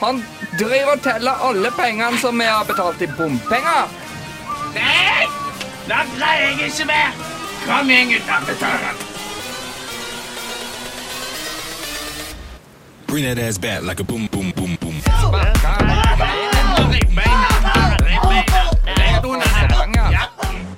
Han 0.00 0.24
driver 0.58 0.92
og 0.96 1.02
teller 1.02 1.44
alle 1.48 1.70
pengene 1.78 2.18
som 2.18 2.38
vi 2.38 2.44
har 2.44 2.64
betalt 2.66 3.02
i 3.02 3.06
bompenger. 3.06 3.86
Nei! 4.74 5.30
Da 5.88 6.02
pleier 6.16 6.58
jeg 6.58 6.72
ikke 6.72 6.84
mer. 6.90 7.14
Kom 7.66 7.90
igjen, 7.90 8.12
gutta. 8.12 8.42
Betal 8.46 8.78
den. 8.82 8.96
Bring 13.06 13.24
that 13.24 13.38
ass 13.38 13.58
back 13.58 13.82
like 13.82 14.00
a 14.00 14.04
boom, 14.04 14.26
boom, 14.26 14.52
boom, 14.52 14.76
boom. 14.80 15.00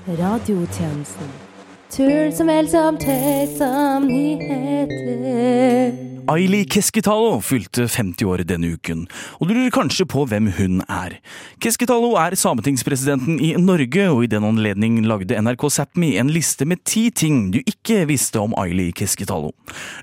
Radiotjenesten. 0.07 1.50
Turen 1.91 2.31
som 2.31 2.47
vel 2.47 2.69
som 2.71 2.95
tøys 3.03 3.57
som 3.59 4.05
nyheter. 4.07 5.91
Aili 6.31 6.61
Keskitalo 6.71 7.41
fylte 7.43 7.89
50 7.91 8.29
år 8.31 8.45
denne 8.47 8.77
uken, 8.77 9.09
og 9.41 9.49
du 9.49 9.55
lurer 9.57 9.73
kanskje 9.75 10.07
på 10.07 10.23
hvem 10.31 10.53
hun 10.55 10.85
er. 10.87 11.17
Keskitalo 11.59 12.13
er 12.23 12.37
sametingspresidenten 12.39 13.41
i 13.43 13.57
Norge, 13.59 14.07
og 14.07 14.23
i 14.23 14.31
den 14.31 14.47
anledning 14.47 15.01
lagde 15.03 15.35
NRK 15.35 15.67
Sápmi 15.75 16.13
en 16.23 16.31
liste 16.31 16.63
med 16.63 16.85
ti 16.87 17.09
ting 17.11 17.51
du 17.51 17.59
ikke 17.65 18.05
visste 18.07 18.39
om 18.39 18.55
Aili 18.61 18.93
Keskitalo. 18.95 19.51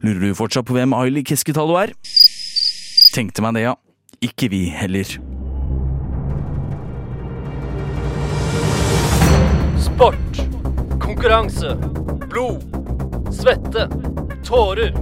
Lurer 0.04 0.28
du 0.28 0.36
fortsatt 0.36 0.68
på 0.68 0.76
hvem 0.76 0.92
Aili 0.98 1.24
Keskitalo 1.24 1.80
er? 1.80 1.96
Tenkte 3.16 3.46
meg 3.46 3.56
det, 3.56 3.64
ja. 3.70 3.78
Ikke 4.20 4.52
vi 4.52 4.66
heller. 4.76 5.08
Sport, 9.88 10.47
konkurranse, 11.18 11.78
blod, 12.30 12.64
svette, 13.32 13.90
tårer, 14.46 14.94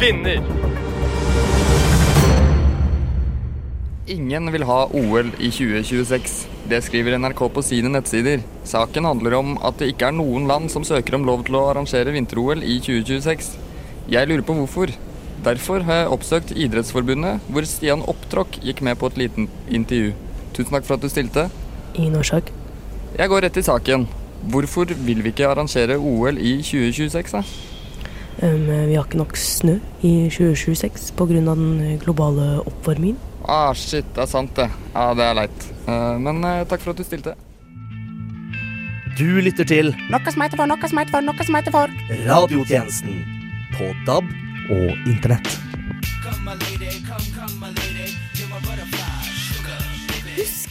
vinner. 0.00 0.40
Ingen 4.06 4.52
vil 4.52 4.62
ha 4.62 4.88
OL 4.90 5.30
i 5.38 5.50
2026. 5.50 6.48
Det 6.68 6.80
skriver 6.82 7.18
NRK 7.18 7.42
på 7.54 7.62
sine 7.62 7.92
nettsider. 7.94 8.42
Saken 8.64 9.06
handler 9.06 9.36
om 9.38 9.54
at 9.62 9.78
det 9.78 9.92
ikke 9.92 10.08
er 10.10 10.16
noen 10.18 10.50
land 10.50 10.72
som 10.74 10.82
søker 10.82 11.14
om 11.14 11.28
lov 11.28 11.46
til 11.46 11.60
å 11.60 11.68
arrangere 11.68 12.16
vinter-OL 12.16 12.66
i 12.66 12.80
2026. 12.82 13.54
Jeg 14.10 14.30
lurer 14.32 14.42
på 14.42 14.58
hvorfor. 14.58 14.90
Derfor 15.46 15.86
har 15.86 16.02
jeg 16.02 16.12
oppsøkt 16.18 16.56
Idrettsforbundet, 16.66 17.46
hvor 17.46 17.70
Stian 17.70 18.02
Opptråkk 18.02 18.58
gikk 18.66 18.82
med 18.82 18.98
på 18.98 19.12
et 19.12 19.22
liten 19.22 19.46
intervju. 19.70 20.18
Tusen 20.58 20.74
takk 20.74 20.90
for 20.90 20.98
at 20.98 21.06
du 21.06 21.14
stilte. 21.14 21.46
Ingen 21.94 22.18
årsak. 22.18 22.50
Jeg 23.14 23.30
går 23.30 23.46
rett 23.46 23.62
i 23.62 23.66
saken. 23.70 24.10
Hvorfor 24.50 24.84
vil 25.06 25.22
vi 25.24 25.32
ikke 25.32 25.48
arrangere 25.48 25.96
OL 25.96 26.38
i 26.38 26.56
2026, 26.62 27.32
da? 27.32 27.42
Um, 28.42 28.66
vi 28.66 28.96
har 28.96 29.04
ikke 29.04 29.20
nok 29.20 29.36
snø 29.38 29.78
i 30.02 30.28
2026 30.28 31.14
pga. 31.16 31.40
den 31.40 31.98
globale 32.02 32.60
oppvarmingen. 32.66 33.18
Ah, 33.48 33.74
shit, 33.74 34.04
det 34.16 34.22
er 34.22 34.26
sant, 34.26 34.56
det. 34.56 34.70
Ja, 34.94 35.14
det 35.14 35.24
er 35.24 35.34
leit. 35.34 35.66
Uh, 35.86 36.20
men 36.20 36.44
uh, 36.44 36.64
takk 36.68 36.80
for 36.80 36.90
at 36.90 36.98
du 36.98 37.04
stilte. 37.04 37.34
Du 39.14 39.28
lytter 39.38 39.64
til 39.64 39.92
Noe 40.10 40.32
som 40.32 40.42
heter 40.42 40.58
for, 40.58 40.66
noe 40.66 40.88
som 40.90 40.98
heter 40.98 41.14
for, 41.14 41.22
noe 41.22 41.46
som 41.46 41.54
heter 41.60 41.74
for. 41.76 41.94
Radiotjenesten 42.26 43.22
på 43.76 43.92
DAB 44.08 44.26
og 44.74 45.06
Internett. 45.06 45.73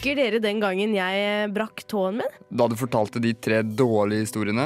Husker 0.04 0.20
dere 0.20 0.40
den 0.44 0.58
gangen 0.60 0.92
jeg 0.98 1.52
brakk 1.56 1.86
tåen 1.88 2.18
min? 2.20 2.32
Da 2.52 2.66
du 2.68 2.74
fortalte 2.76 3.22
de 3.24 3.30
tre 3.40 3.62
dårlige 3.64 4.26
historiene 4.26 4.66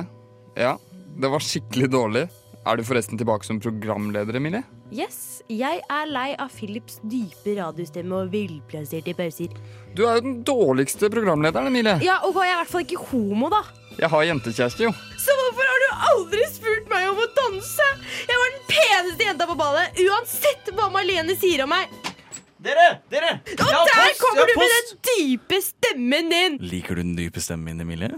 Ja, 0.57 0.71
det 1.13 1.29
var 1.29 1.45
skikkelig 1.45 1.91
dårlig. 1.93 2.23
Er 2.65 2.79
du 2.79 2.81
forresten 2.81 3.19
tilbake 3.21 3.45
som 3.45 3.59
programleder, 3.61 4.33
Emilie? 4.39 4.63
Yes, 4.89 5.43
jeg 5.45 5.83
er 5.93 6.09
lei 6.09 6.31
av 6.41 6.49
Philips 6.57 6.97
dype 7.05 7.53
radiostemme 7.59 8.23
og 8.23 8.33
villplasserte 8.33 9.13
pauser. 9.13 9.53
Du 9.93 10.07
er 10.07 10.17
jo 10.17 10.25
den 10.25 10.41
dårligste 10.47 11.11
programlederen, 11.13 11.69
Emilie. 11.69 11.99
Ja, 12.01 12.17
og 12.25 12.33
jeg 12.41 12.49
er 12.49 12.55
i 12.55 12.59
hvert 12.63 12.73
fall 12.73 12.87
ikke 12.87 13.05
homo, 13.11 13.53
da. 13.53 13.61
Jeg 13.93 14.09
har 14.09 14.25
jentekjæreste, 14.31 14.87
jo. 14.89 14.95
Så 15.21 15.37
hvorfor 15.37 15.69
har 15.69 15.85
du 15.85 15.87
aldri 16.15 16.49
spurt 16.49 16.89
meg 16.89 17.11
om 17.11 17.21
å 17.21 17.29
danse? 17.37 17.87
Jeg 18.25 18.41
var 18.41 18.55
den 18.55 18.67
peneste 18.73 19.29
jenta 19.29 19.51
på 19.53 19.61
ballet, 19.61 20.01
uansett 20.01 20.73
hva 20.73 20.89
Marlene 20.97 21.37
sier 21.37 21.67
om 21.69 21.75
meg. 21.77 21.93
Dere! 22.67 22.87
Dere! 23.11 23.37
Og 23.55 23.91
der 23.93 24.17
kommer 24.19 24.49
du 24.49 24.57
med 24.59 24.73
den 24.73 24.89
dype 25.07 25.59
stemmen 25.63 26.33
din! 26.33 26.57
Liker 26.59 26.97
du 26.97 27.05
den 27.05 27.15
dype 27.15 27.43
stemmen 27.43 27.77
min, 27.77 27.85
Emilie? 27.85 28.17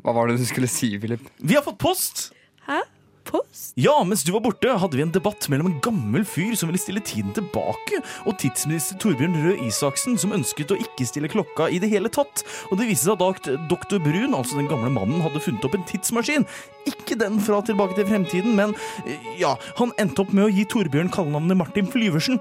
Hva 0.00 0.14
var 0.16 0.30
det 0.30 0.38
du 0.40 0.46
skulle 0.48 0.70
si, 0.72 0.94
Philip? 1.00 1.26
Vi 1.36 1.58
har 1.58 1.66
fått 1.66 1.76
post! 1.82 2.30
Hæ? 2.64 2.80
Post? 3.28 3.74
Ja, 3.76 3.98
mens 4.08 4.22
du 4.24 4.30
var 4.32 4.40
borte, 4.40 4.72
hadde 4.80 4.96
vi 4.96 5.02
en 5.04 5.12
debatt 5.12 5.44
mellom 5.52 5.68
en 5.68 5.76
gammel 5.84 6.24
fyr 6.26 6.54
som 6.56 6.70
ville 6.70 6.80
stille 6.80 7.02
tiden 7.04 7.34
tilbake, 7.36 8.00
og 8.24 8.38
tidsminister 8.40 8.96
Torbjørn 9.02 9.36
Røe 9.44 9.58
Isaksen, 9.68 10.16
som 10.18 10.32
ønsket 10.34 10.72
å 10.72 10.78
ikke 10.80 11.04
stille 11.06 11.28
klokka 11.30 11.68
i 11.68 11.82
det 11.82 11.92
hele 11.92 12.08
tatt. 12.08 12.40
Og 12.70 12.80
det 12.80 12.88
viste 12.88 13.10
seg 13.10 13.26
at 13.26 13.50
doktor 13.70 14.00
Brun, 14.02 14.32
altså 14.38 14.56
den 14.58 14.70
gamle 14.72 14.88
mannen, 14.96 15.20
hadde 15.26 15.44
funnet 15.44 15.68
opp 15.68 15.76
en 15.76 15.84
tidsmaskin. 15.90 16.48
Ikke 16.88 17.18
den 17.20 17.36
fra 17.44 17.60
Tilbake 17.68 17.98
til 18.00 18.08
fremtiden, 18.08 18.56
men 18.56 18.72
eh, 19.04 19.30
ja, 19.42 19.52
han 19.78 19.92
endte 20.00 20.24
opp 20.24 20.32
med 20.32 20.48
å 20.48 20.50
gi 20.56 20.64
Torbjørn 20.72 21.12
kallenavnet 21.12 21.60
Martin 21.60 21.92
Flyversen. 21.92 22.40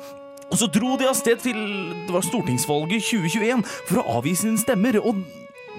Og 0.49 0.57
så 0.57 0.69
dro 0.73 0.95
de 0.97 1.05
av 1.09 1.17
sted 1.17 1.41
til 1.43 1.59
det 2.07 2.13
var 2.13 2.25
stortingsvalget 2.25 3.05
2021 3.05 3.61
for 3.89 4.01
å 4.01 4.17
avgi 4.17 4.33
sine 4.39 4.57
stemmer, 4.61 4.97
og 5.03 5.21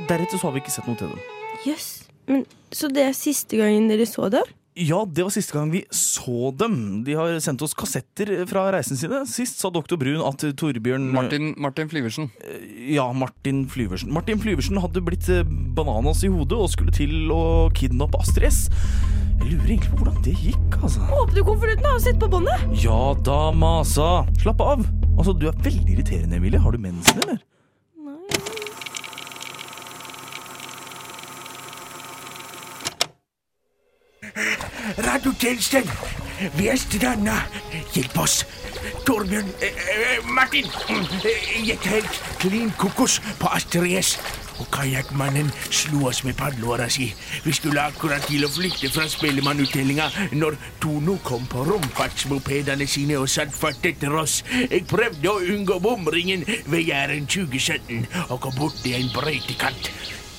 deretter 0.08 0.38
så 0.38 0.48
har 0.48 0.56
vi 0.56 0.62
ikke 0.62 0.74
sett 0.76 0.86
noe 0.86 0.98
til 1.00 1.10
dem. 1.12 1.26
Jøss. 1.66 1.90
Men 2.30 2.46
Så 2.70 2.86
det 2.92 3.02
er 3.08 3.16
siste 3.16 3.58
gangen 3.58 3.88
dere 3.90 4.06
så 4.06 4.28
dem? 4.30 4.46
Ja, 4.78 5.00
det 5.02 5.24
var 5.26 5.32
siste 5.34 5.56
gang 5.56 5.72
vi 5.72 5.80
så 5.92 6.52
dem. 6.54 7.02
De 7.04 7.16
har 7.18 7.34
sendt 7.42 7.60
oss 7.66 7.74
kassetter 7.74 8.30
fra 8.48 8.68
reisen 8.70 8.96
sine. 8.96 9.24
Sist 9.28 9.58
sa 9.58 9.68
doktor 9.74 9.98
Brun 9.98 10.22
at 10.22 10.44
Torbjørn 10.56 11.08
Martin, 11.12 11.50
Martin 11.58 11.90
Flyversen. 11.90 12.30
Ja, 12.86 13.08
Martin 13.12 13.64
Flyversen. 13.68 14.12
Martin 14.14 14.38
Flyversen 14.40 14.78
hadde 14.80 15.02
blitt 15.04 15.26
eh, 15.28 15.42
bananas 15.76 16.22
i 16.24 16.30
hodet 16.30 16.56
og 16.56 16.70
skulle 16.70 16.94
til 16.94 17.34
å 17.34 17.42
kidnappe 17.76 18.22
Astrid 18.22 18.46
S. 18.46 18.62
Jeg 19.40 19.52
lurer 19.52 19.70
egentlig 19.72 19.90
på 19.90 19.96
hvordan 20.04 20.22
det 20.24 20.34
gikk, 20.44 20.74
altså. 20.82 21.00
Åpne 21.20 21.44
konvolutten 21.44 21.86
og 21.90 22.00
sett 22.04 22.18
på 22.20 22.28
båndet. 22.30 22.66
Ja 22.84 22.98
da, 23.26 23.38
masa. 23.56 24.10
Slapp 24.42 24.60
av. 24.60 24.84
Altså, 25.18 25.32
Du 25.32 25.46
er 25.48 25.62
veldig 25.64 25.94
irriterende, 25.96 26.36
Emilie. 26.36 26.60
Har 26.60 26.70
du 26.70 26.78
mensen, 26.78 27.18
eller? 27.24 27.40
Radiotjenesten! 34.98 35.90
Vi 36.56 36.68
er 36.68 36.76
stranda. 36.76 37.34
Hjelp 37.94 38.18
oss. 38.22 38.44
Torbjørn 39.06 39.48
eh, 39.64 39.80
eh, 39.94 40.28
Martin! 40.36 40.68
Jeg 41.24 41.64
gikk 41.66 41.88
helt 41.90 42.20
klin 42.40 42.70
kokos 42.80 43.18
på 43.40 43.50
Astrid 43.56 43.96
S. 44.00 44.14
Og 44.60 44.68
kajakkmannen 44.74 45.48
slo 45.72 46.06
oss 46.10 46.22
med 46.26 46.36
padleåra 46.38 46.88
si. 46.92 47.08
Vi 47.44 47.54
skulle 47.56 47.82
akkurat 47.82 48.26
til 48.28 48.44
å 48.44 48.52
flykte 48.52 48.90
fra 48.92 49.06
Spellemannuttellinga 49.08 50.10
når 50.36 50.58
Tono 50.82 51.16
kom 51.24 51.46
på 51.50 51.64
romfartsmopedene 51.68 52.88
sine 52.90 53.18
og 53.20 53.30
satt 53.32 53.54
fart 53.56 53.86
etter 53.88 54.14
oss. 54.20 54.40
Jeg 54.68 54.86
prøvde 54.90 55.32
å 55.32 55.40
unngå 55.54 55.80
bomringen 55.82 56.44
ved 56.68 56.86
Jæren 56.90 57.28
2017 57.30 58.06
og 58.28 58.40
kom 58.44 58.56
borti 58.58 58.94
en 58.98 59.08
brøytekant. 59.14 59.90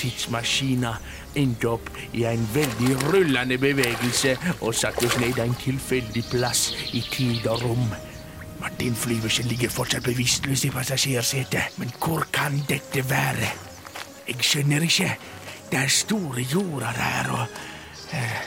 Tidsmaskina 0.02 0.96
endte 1.38 1.70
opp 1.70 1.90
i 2.18 2.26
en 2.30 2.46
veldig 2.54 2.96
rullende 3.12 3.58
bevegelse 3.62 4.36
og 4.60 4.76
satte 4.76 5.06
oss 5.08 5.18
ned 5.22 5.40
en 5.42 5.58
tilfeldig 5.62 6.26
plass 6.32 6.72
i 6.98 7.04
tid 7.12 7.48
og 7.48 7.66
rom. 7.66 7.92
Martin 8.62 8.96
Flyversen 8.98 9.50
ligger 9.50 9.74
fortsatt 9.74 10.06
bevisstløs 10.06 10.68
i 10.68 10.74
passasjersetet, 10.74 11.78
men 11.82 11.94
hvor 11.98 12.28
kan 12.34 12.62
dette 12.70 13.06
være? 13.10 13.71
Jeg 14.32 14.46
skjønner 14.48 14.84
ikke. 14.86 15.10
Det 15.72 15.76
er 15.76 15.90
store 15.92 16.44
jorder 16.48 16.96
her 16.96 17.32
og 17.36 17.56
eh, 18.16 18.38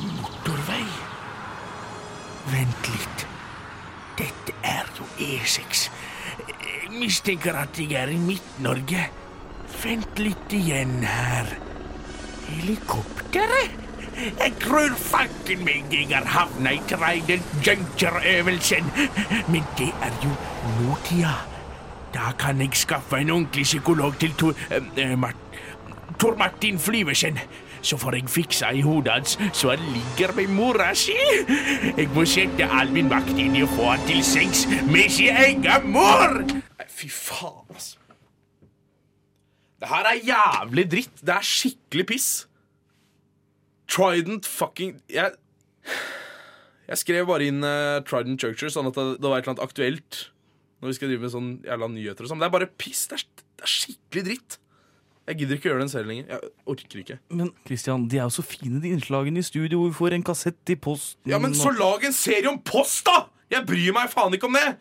motorvei. 0.00 0.86
Vent 2.48 2.88
litt. 2.88 3.26
Dette 4.16 4.54
er 4.64 4.88
jo 4.96 5.10
E6. 5.20 5.84
Jeg 6.48 6.94
mistenker 6.96 7.60
at 7.60 7.76
jeg 7.76 7.92
er 8.00 8.14
i 8.14 8.16
Midt-Norge. 8.24 9.04
Vent 9.82 10.24
litt 10.24 10.56
igjen 10.56 11.04
her. 11.04 11.52
Helikopteret? 12.48 13.78
Jeg 14.16 14.58
tror 14.64 14.96
fanken 14.96 15.64
meg 15.68 15.92
jeg 15.92 16.08
har 16.14 16.32
havna 16.38 16.72
i 16.72 16.84
Trident 16.88 17.56
Juncture-øvelsen. 17.68 18.92
Men 19.52 19.72
det 19.76 19.92
er 19.92 20.20
jo 20.24 20.36
nåtida. 20.80 21.51
Da 22.14 22.32
kan 22.38 22.60
jeg 22.60 22.76
skaffe 22.76 23.16
en 23.16 23.30
ordentlig 23.30 23.64
psykolog 23.64 24.18
til 24.20 24.34
Tor, 24.38 24.54
eh, 24.70 24.82
eh, 24.96 25.18
Mart, 25.18 25.36
Tor 26.20 26.36
Martin 26.36 26.78
Flyvesen. 26.78 27.38
Så 27.82 27.96
får 27.96 28.14
jeg 28.14 28.28
fiksa 28.30 28.70
i 28.70 28.80
hodet 28.80 29.12
hans 29.12 29.38
så 29.52 29.70
han 29.70 29.78
ligger 29.78 30.32
med 30.36 30.48
mora 30.48 30.94
si. 30.94 31.16
Jeg 31.96 32.08
må 32.14 32.24
sette 32.24 32.68
all 32.70 32.92
min 32.92 33.08
makt 33.10 33.34
inn 33.34 33.56
i 33.56 33.64
å 33.64 33.70
få 33.72 33.88
han 33.90 34.04
til 34.06 34.22
sengs 34.24 34.66
med 34.86 35.10
sin 35.10 35.34
egen 35.34 35.90
mor. 35.90 36.44
Fy 36.88 37.08
faen, 37.10 37.66
altså. 37.74 37.98
Det 39.80 39.88
her 39.90 40.06
er 40.06 40.20
jævlig 40.22 40.90
dritt. 40.90 41.26
Det 41.26 41.34
er 41.34 41.42
skikkelig 41.42 42.06
piss. 42.06 42.28
Trident 43.90 44.46
fucking 44.46 45.00
Jeg, 45.10 45.32
jeg 46.88 46.98
skrev 46.98 47.26
bare 47.26 47.48
inn 47.50 47.64
uh, 47.66 47.98
Trident 48.06 48.40
Churcher, 48.40 48.70
sånn 48.70 48.92
at 48.92 48.94
det, 48.94 49.18
det 49.18 49.26
var 49.26 49.40
et 49.40 49.48
eller 49.48 49.56
annet 49.56 49.64
aktuelt 49.66 50.31
når 50.82 50.90
vi 50.90 50.98
skal 50.98 51.12
drive 51.12 51.22
med 51.22 51.32
sånn 51.32 51.50
jævla 51.62 51.88
nyheter 51.94 52.26
og 52.26 52.32
sånn. 52.32 52.42
Det 52.42 52.48
er 52.48 52.54
bare 52.58 52.68
piss. 52.82 53.06
Det 53.10 53.20
er, 53.20 53.24
det 53.60 53.66
er 53.68 53.70
skikkelig 53.70 54.26
dritt. 54.26 54.58
Jeg 55.30 55.38
gidder 55.38 55.58
ikke 55.58 55.68
gjøre 55.70 55.84
den 55.84 55.90
selv 55.92 56.08
lenger. 56.10 56.30
Jeg 56.32 56.52
orker 56.72 57.02
ikke. 57.04 57.16
Men 57.30 57.52
Christian, 57.68 58.06
de 58.10 58.18
er 58.18 58.26
jo 58.26 58.34
så 58.34 58.42
fine, 58.42 58.80
de 58.82 58.90
innslagene 58.90 59.38
i 59.38 59.46
studio. 59.46 59.84
Vi 59.86 59.94
får 59.94 60.16
en 60.16 60.24
kassett 60.26 60.72
i 60.74 60.76
posten. 60.76 61.22
Ja, 61.30 61.38
men 61.42 61.54
så 61.54 61.70
lag 61.76 62.02
en 62.02 62.16
serie 62.16 62.50
om 62.50 62.58
post, 62.58 63.04
da! 63.06 63.28
Jeg 63.52 63.62
bryr 63.68 63.94
meg 63.94 64.10
faen 64.10 64.34
ikke 64.34 64.50
om 64.50 64.58
det! 64.58 64.72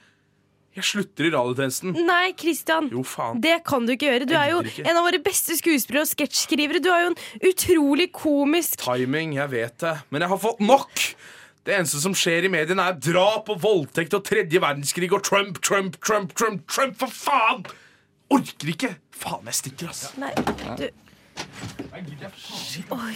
Jeg 0.71 0.87
slutter 0.87 1.27
i 1.27 1.31
radiotjenesten. 1.33 1.93
Nei, 2.07 2.31
Christian. 2.39 2.87
Jo, 2.93 3.03
faen. 3.05 3.41
Det 3.43 3.57
kan 3.67 3.85
du 3.85 3.91
ikke 3.93 4.07
gjøre. 4.07 4.27
Du 4.29 4.33
er 4.39 4.53
jo 4.53 4.61
en 4.63 4.95
av 4.95 5.03
våre 5.03 5.19
beste 5.21 5.57
skuespillere 5.59 6.05
og 6.05 6.09
sketsjskrivere. 6.13 6.79
Du 6.81 6.87
er 6.95 7.03
jo 7.03 7.11
en 7.11 7.19
utrolig 7.51 8.07
komisk 8.15 8.79
Timing, 8.85 9.35
jeg 9.35 9.51
vet 9.51 9.77
det. 9.83 9.97
Men 10.09 10.23
jeg 10.25 10.31
har 10.31 10.41
fått 10.41 10.63
nok! 10.63 11.05
Det 11.61 11.75
eneste 11.77 11.99
som 12.01 12.13
skjer 12.17 12.47
i 12.47 12.49
mediene, 12.49 12.81
er 12.89 12.97
drap 12.97 13.49
og 13.53 13.59
voldtekt 13.61 14.15
og 14.17 14.23
tredje 14.25 14.61
verdenskrig 14.63 15.11
og 15.13 15.21
Trump, 15.27 15.59
Trump, 15.61 15.99
Trump, 16.01 16.33
Trump, 16.33 16.63
Trump, 16.65 16.97
for 16.97 17.13
faen! 17.13 17.67
Orker 18.33 18.71
ikke! 18.73 18.95
Faen, 19.13 19.45
jeg 19.51 19.59
stikker, 19.59 19.91
ass. 19.91 20.07
Nei, 20.17 20.31
du 20.79 20.87
Oi. 22.91 23.13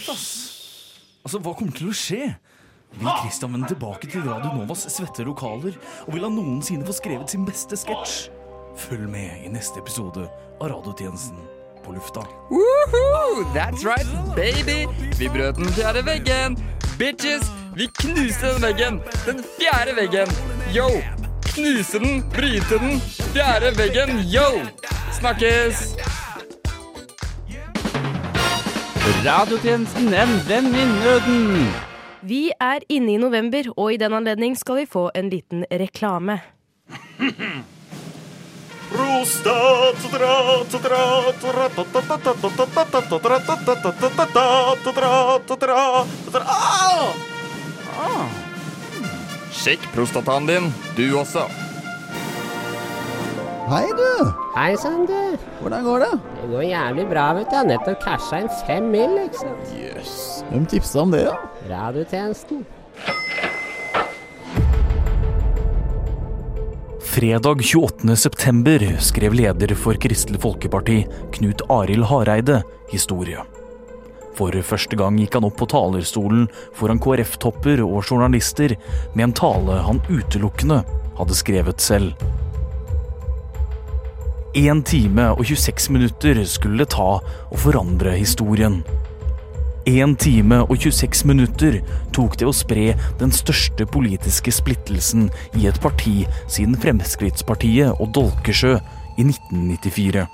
Altså, 1.26 1.40
Hva 1.42 1.56
kommer 1.58 1.74
til 1.74 1.90
å 1.90 1.96
skje? 1.96 2.30
Vil 2.96 3.10
Christian 3.18 3.52
vende 3.56 3.72
tilbake 3.72 4.08
til 4.08 4.22
Radio 4.24 4.54
Novas 4.54 4.86
svette 4.94 5.26
lokaler? 5.26 5.74
Og 6.06 6.14
vil 6.14 6.24
han 6.28 6.38
noensinne 6.38 6.86
få 6.86 6.94
skrevet 6.96 7.34
sin 7.34 7.44
beste 7.48 7.76
sketsj? 7.82 8.30
Følg 8.78 9.10
med 9.10 9.42
i 9.42 9.50
neste 9.50 9.82
episode 9.82 10.28
av 10.60 10.70
Radiotjenesten 10.70 11.42
på 11.82 11.98
lufta. 11.98 12.22
Woohoo! 12.54 13.42
That's 13.56 13.82
right, 13.82 14.06
baby! 14.38 14.84
Vi 15.18 15.28
brøt 15.34 15.58
den 15.58 15.74
fjerde 15.74 16.06
veggen. 16.06 16.60
Bitches, 17.00 17.50
vi 17.76 17.86
knuser 17.86 18.52
den 18.52 18.62
veggen. 18.62 19.00
Den 19.26 19.42
fjerde 19.58 19.92
veggen. 19.96 20.28
Yo! 20.74 20.88
Knuse 21.54 21.98
den, 21.98 22.22
bryte 22.32 22.78
den. 22.78 23.00
Fjerde 23.34 23.70
veggen, 23.76 24.22
yo! 24.32 24.64
Snakkes! 25.18 25.92
Radiotjenesten 29.24 30.14
En 30.14 30.34
venn 30.48 30.72
i 30.72 30.84
nøden. 31.04 31.68
Vi 32.22 32.50
er 32.60 32.80
inne 32.88 33.12
i 33.12 33.20
november, 33.20 33.68
og 33.76 33.92
i 33.92 34.00
den 34.00 34.12
anledning 34.16 34.56
skal 34.58 34.80
vi 34.80 34.86
få 34.86 35.10
en 35.14 35.30
liten 35.30 35.64
reklame. 35.70 36.40
Sjekk 49.56 49.86
prostataen 49.94 50.46
din, 50.46 50.68
du 50.96 51.06
også. 51.18 51.46
Hei, 53.66 53.86
du. 53.98 54.32
Hei, 54.54 54.76
Sander. 54.78 55.34
Hvordan 55.58 55.82
går 55.82 56.04
det? 56.04 56.10
Det 56.36 56.50
går 56.52 56.66
jævlig 56.68 57.06
bra, 57.10 57.24
vet 57.34 57.48
du. 57.48 57.56
Jeg 57.56 57.58
har 57.58 57.70
nettopp 57.72 58.04
casha 58.04 58.38
inn 58.44 58.52
fem 58.68 58.86
mil, 58.92 59.16
ikke 59.24 59.40
sant. 59.40 59.72
Jøss. 59.74 60.14
Hvem 60.52 60.68
tipsa 60.70 61.02
om 61.02 61.14
det, 61.16 61.24
da? 61.26 61.34
Radiotjenesten. 61.72 62.62
Fredag 67.16 67.64
28. 67.64 68.16
september 68.20 68.86
skrev 69.00 69.34
leder 69.34 69.74
for 69.74 69.98
Kristelig 69.98 70.44
Folkeparti, 70.46 71.00
Knut 71.34 71.66
Arild 71.72 72.06
Hareide, 72.12 72.60
historie. 72.92 73.42
For 74.36 74.52
første 74.68 74.98
gang 75.00 75.16
gikk 75.20 75.38
han 75.38 75.46
opp 75.48 75.56
på 75.60 75.68
talerstolen 75.72 76.46
foran 76.76 77.00
KrF-topper 77.00 77.80
og 77.86 78.02
journalister 78.04 78.76
med 79.14 79.30
en 79.30 79.36
tale 79.36 79.80
han 79.86 80.02
utelukkende 80.10 80.82
hadde 81.16 81.38
skrevet 81.38 81.80
selv. 81.80 82.12
1 84.56 84.84
time 84.88 85.30
og 85.34 85.44
26 85.44 85.90
minutter 85.92 86.38
skulle 86.48 86.84
det 86.84 86.92
ta 86.94 87.18
å 87.20 87.58
forandre 87.60 88.14
historien. 88.16 88.80
1 89.86 90.16
time 90.18 90.62
og 90.64 90.80
26 90.82 91.26
minutter 91.28 91.76
tok 92.16 92.38
det 92.40 92.48
å 92.48 92.54
spre 92.56 92.94
den 93.20 93.32
største 93.32 93.86
politiske 93.86 94.52
splittelsen 94.52 95.28
i 95.60 95.68
et 95.70 95.78
parti 95.84 96.24
siden 96.48 96.74
Fremskrittspartiet 96.82 98.00
og 98.00 98.10
Dolkesjø 98.16 98.74
i 99.16 99.28
1994. 99.28 100.26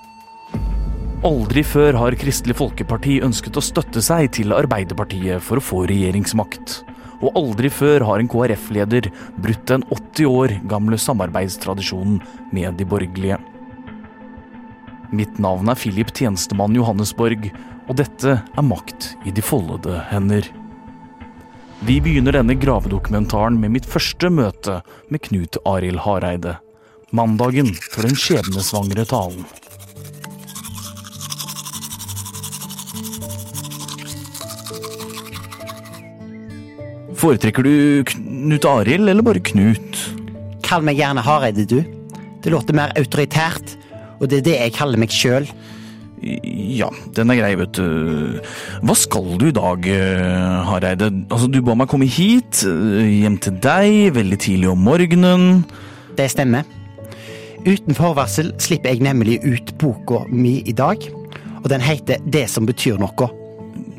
Aldri 1.22 1.62
før 1.62 1.94
har 2.00 2.14
Kristelig 2.18 2.56
Folkeparti 2.58 3.20
ønsket 3.22 3.54
å 3.54 3.62
støtte 3.62 4.00
seg 4.02 4.32
til 4.35 4.50
Arbeiderpartiet 4.56 5.38
for 5.46 5.61
å 5.61 5.62
få 5.62 5.85
regjeringsmakt. 5.87 6.80
Og 7.22 7.38
aldri 7.38 7.70
før 7.70 8.02
har 8.08 8.18
en 8.18 8.30
KrF-leder 8.30 9.06
brutt 9.38 9.62
den 9.70 9.85
80 9.87 10.26
år 10.26 10.56
gamle 10.72 10.98
samarbeidstradisjonen 10.98 12.18
med 12.50 12.74
de 12.74 12.88
borgerlige. 12.90 13.38
Mitt 15.14 15.38
navn 15.38 15.70
er 15.70 15.78
Philip 15.78 16.11
Tjenestemann 16.11 16.74
Johannesborg, 16.74 17.52
og 17.87 18.00
dette 18.02 18.40
er 18.42 18.66
Makt 18.66 19.12
i 19.22 19.30
de 19.30 19.46
foldede 19.46 20.02
hender. 20.11 20.50
Vi 21.87 22.00
begynner 22.02 22.35
denne 22.35 22.58
gravedokumentaren 22.58 23.62
med 23.62 23.76
mitt 23.78 23.87
første 23.87 24.26
møte 24.26 24.80
med 25.06 25.22
Knut 25.28 25.62
Arild 25.70 26.02
Hareide. 26.02 26.58
Mandagen 27.14 27.70
for 27.92 28.08
den 28.08 28.18
skjebnesvangre 28.18 29.06
talen. 29.06 29.46
Foretrekker 37.22 37.62
du 37.62 38.02
Knut 38.08 38.64
Arild 38.66 39.06
eller 39.06 39.22
bare 39.22 39.42
Knut? 39.46 39.98
Kall 40.66 40.82
meg 40.82 40.98
gjerne 40.98 41.22
Hareide, 41.22 41.66
du. 41.70 41.78
Det 42.42 42.50
låter 42.50 42.74
mer 42.74 42.90
autoritært, 42.98 43.76
og 44.18 44.26
det 44.32 44.40
er 44.40 44.46
det 44.48 44.54
jeg 44.56 44.72
kaller 44.74 44.98
meg 44.98 45.12
sjøl. 45.14 45.46
Ja, 46.22 46.88
den 47.14 47.30
er 47.30 47.38
grei, 47.38 47.52
vet 47.58 47.78
du. 47.78 48.40
Hva 48.82 48.96
skal 48.98 49.37
du 49.38 49.44
i 49.48 49.54
dag, 49.54 49.87
eh, 49.87 50.58
Hareide? 50.66 51.12
Altså, 51.30 51.46
Du 51.50 51.61
ba 51.62 51.76
meg 51.78 51.90
komme 51.90 52.08
hit, 52.11 52.64
eh, 52.66 53.22
hjem 53.22 53.38
til 53.38 53.54
deg, 53.62 54.14
veldig 54.14 54.38
tidlig 54.42 54.70
om 54.70 54.82
morgenen. 54.82 55.64
Det 56.18 56.26
stemmer. 56.30 56.64
Uten 57.62 57.94
forvarsel 57.94 58.50
slipper 58.58 58.90
jeg 58.90 59.02
nemlig 59.06 59.38
ut 59.46 59.78
boka 59.78 60.24
mi 60.28 60.64
i 60.66 60.72
dag, 60.72 60.98
og 61.62 61.68
den 61.70 61.80
heter 61.80 62.18
Det 62.28 62.48
som 62.50 62.66
betyr 62.66 62.98
noe. 62.98 63.30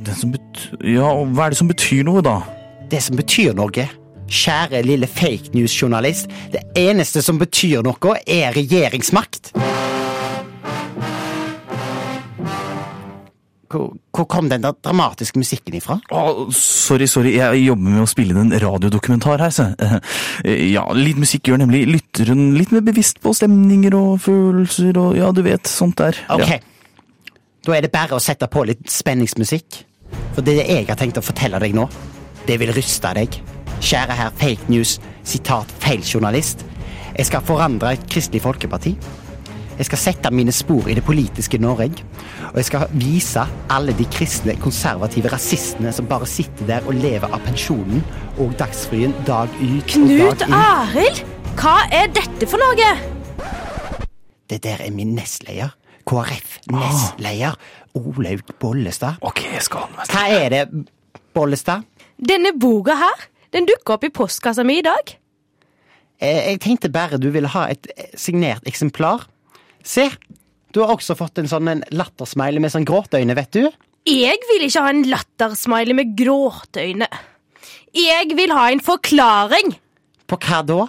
Det 0.04 0.16
som 0.20 0.32
betyr 0.36 0.84
Ja, 0.84 1.08
og 1.08 1.32
hva 1.32 1.46
er 1.46 1.50
det 1.52 1.58
som 1.58 1.70
betyr 1.72 2.04
noe, 2.04 2.22
da? 2.22 2.42
Det 2.94 3.02
som 3.02 3.18
betyr 3.18 3.56
noe. 3.58 3.88
Kjære 4.34 4.84
lille 4.86 5.08
fake 5.10 5.52
news-journalist. 5.58 6.30
Det 6.54 6.62
eneste 6.80 7.22
som 7.26 7.40
betyr 7.42 7.82
noe, 7.86 8.18
er 8.30 8.54
regjeringsmakt. 8.56 9.50
Hvor, 13.74 13.88
hvor 14.14 14.28
kom 14.30 14.52
den 14.52 14.62
der 14.62 14.76
dramatiske 14.86 15.40
musikken 15.42 15.74
ifra? 15.80 15.96
Oh, 16.14 16.44
sorry, 16.54 17.08
sorry, 17.10 17.32
jeg 17.40 17.64
jobber 17.66 17.90
med 17.96 18.04
å 18.04 18.10
spille 18.12 18.36
inn 18.36 18.52
en 18.54 18.60
radiodokumentar 18.62 19.42
her, 19.42 19.54
så. 19.56 19.72
Eh, 19.82 19.98
Ja, 20.76 20.84
litt 20.94 21.18
musikk 21.18 21.50
gjør 21.50 21.64
nemlig 21.64 21.88
lytteren 21.90 22.52
litt 22.58 22.72
mer 22.76 22.86
bevisst 22.86 23.18
på 23.24 23.34
stemninger 23.34 23.96
og 23.98 24.20
følelser 24.22 24.98
og 25.02 25.18
ja, 25.18 25.32
du 25.34 25.42
vet, 25.46 25.66
sånt 25.70 25.98
der. 25.98 26.20
Ok, 26.30 26.46
Ja. 26.46 26.60
da 27.66 27.74
er 27.74 27.82
det 27.82 27.92
bare 27.92 28.14
å 28.14 28.22
sette 28.22 28.46
på 28.48 28.66
litt 28.70 28.86
spenningsmusikk. 28.94 29.82
For 30.36 30.42
det 30.46 30.54
er 30.54 30.68
det 30.68 30.76
jeg 30.78 30.88
har 30.94 30.96
tenkt 31.02 31.18
å 31.18 31.26
fortelle 31.26 31.58
deg 31.60 31.74
nå. 31.74 31.88
Det 32.48 32.60
vil 32.60 32.74
ryste 32.76 33.14
deg. 33.16 33.36
Kjære 33.84 34.16
herr 34.16 34.32
fake 34.40 34.72
news, 34.72 34.98
sitat 35.28 35.70
feil 35.84 36.04
journalist. 36.04 36.66
Jeg 37.18 37.30
skal 37.30 37.44
forandre 37.46 37.96
Kristelig 38.10 38.42
Folkeparti. 38.44 38.96
Jeg 39.78 39.88
skal 39.88 39.98
sette 39.98 40.30
mine 40.34 40.54
spor 40.54 40.86
i 40.92 40.96
det 40.98 41.04
politiske 41.06 41.58
Norge. 41.58 42.04
Og 42.52 42.60
jeg 42.62 42.68
skal 42.68 42.92
vise 42.94 43.46
alle 43.74 43.96
de 43.98 44.06
kristne, 44.14 44.54
konservative 44.62 45.32
rasistene 45.34 45.94
som 45.96 46.08
bare 46.10 46.28
sitter 46.30 46.68
der 46.70 46.86
og 46.88 47.00
lever 47.00 47.32
av 47.34 47.42
pensjonen 47.48 48.04
og 48.38 48.54
dagsfrien 48.60 49.16
dag 49.28 49.50
ut 49.62 49.88
Knut 49.90 50.12
og 50.28 50.44
dag 50.44 50.50
inn. 50.50 50.58
Arild? 50.60 51.24
Hva 51.58 51.78
er 51.94 52.12
dette 52.14 52.50
for 52.50 52.62
noe? 52.62 52.92
Det 54.50 54.60
der 54.66 54.84
er 54.86 54.94
min 54.94 55.16
nestleder. 55.18 55.74
KrF-nestleder. 56.10 57.56
Olaug 57.96 58.44
Bollestad. 58.60 59.22
Ok, 59.22 59.46
jeg 59.54 59.64
skal 59.64 59.88
Hva 60.12 60.28
er 60.28 60.50
det, 60.54 60.64
Bollestad? 61.34 61.86
Denne 62.18 62.54
boka 62.58 62.96
her, 63.00 63.28
den 63.54 63.66
dukka 63.70 63.96
opp 63.98 64.04
i 64.08 64.12
postkassa 64.14 64.64
mi 64.66 64.80
i 64.80 64.86
dag. 64.86 65.16
Eh, 66.22 66.52
Jeg 66.54 66.60
tenkte 66.64 66.92
bare 66.94 67.18
du 67.20 67.30
ville 67.34 67.48
ha 67.52 67.68
et 67.74 67.88
eh, 67.98 68.12
signert 68.16 68.64
eksemplar. 68.70 69.26
Se, 69.84 70.10
du 70.74 70.82
har 70.82 70.94
også 70.96 71.16
fått 71.20 71.38
en 71.42 71.50
sånn 71.52 71.68
en 71.70 71.84
lattersmiley 71.92 72.62
med 72.64 72.72
sånn 72.74 72.86
gråteøyne, 72.88 73.36
vet 73.36 73.52
du. 73.52 73.68
Jeg 74.08 74.40
vil 74.50 74.66
ikke 74.68 74.82
ha 74.84 74.90
en 74.94 75.04
lattersmiley 75.08 75.96
med 75.96 76.16
gråteøyne. 76.20 77.08
Jeg 77.94 78.34
vil 78.36 78.52
ha 78.56 78.70
en 78.72 78.82
forklaring. 78.84 79.76
På 80.28 80.40
hva 80.42 80.62
da? 80.66 80.80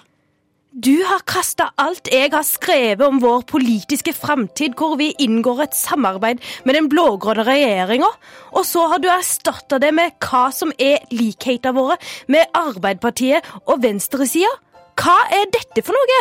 Du 0.74 1.04
har 1.06 1.20
kasta 1.22 1.68
alt 1.78 2.08
jeg 2.10 2.32
har 2.32 2.42
skrevet 2.42 3.04
om 3.06 3.20
vår 3.22 3.44
politiske 3.46 4.10
framtid, 4.10 4.72
hvor 4.74 4.96
vi 4.98 5.12
inngår 5.22 5.60
et 5.68 5.76
samarbeid 5.78 6.40
med 6.66 6.74
den 6.74 6.88
blå-grønne 6.90 7.44
regjeringa, 7.46 8.08
og 8.50 8.66
så 8.66 8.88
har 8.90 8.98
du 8.98 9.06
erstatta 9.06 9.78
det 9.78 9.92
med 9.94 10.16
hva 10.18 10.48
som 10.50 10.72
er 10.82 11.04
likhetene 11.14 11.76
våre 11.76 11.94
med 12.26 12.50
Arbeiderpartiet 12.58 13.46
og 13.68 13.84
venstresida. 13.84 14.50
Hva 14.98 15.14
er 15.38 15.46
dette 15.54 15.84
for 15.86 15.94
noe? 15.94 16.18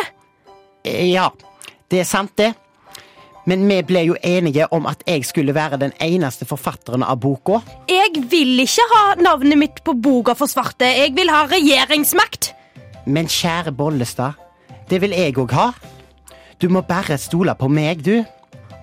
Eh, 0.86 1.10
Ja, 1.10 1.32
det 1.90 2.04
er 2.04 2.06
sant, 2.06 2.36
det. 2.38 2.52
Men 3.50 3.66
vi 3.66 3.80
ble 3.82 4.04
jo 4.06 4.14
enige 4.22 4.70
om 4.70 4.86
at 4.86 5.02
jeg 5.06 5.26
skulle 5.26 5.52
være 5.54 5.82
den 5.82 5.92
eneste 5.98 6.46
forfatteren 6.46 7.02
av 7.02 7.18
boka. 7.18 7.58
Jeg 7.90 8.22
vil 8.30 8.62
ikke 8.62 8.86
ha 8.94 9.04
navnet 9.18 9.58
mitt 9.58 9.82
på 9.84 9.98
boka 9.98 10.38
for 10.38 10.46
svarte. 10.46 10.86
Jeg 10.94 11.12
vil 11.18 11.28
ha 11.34 11.42
regjeringsmakt. 11.50 12.52
Men 13.04 13.26
kjære 13.28 13.74
Bollestad, 13.76 14.38
det 14.90 15.00
vil 15.02 15.16
jeg 15.16 15.36
òg 15.40 15.52
ha. 15.56 15.72
Du 16.60 16.68
må 16.72 16.84
bare 16.86 17.18
stole 17.18 17.54
på 17.58 17.68
meg, 17.68 18.04
du. 18.04 18.24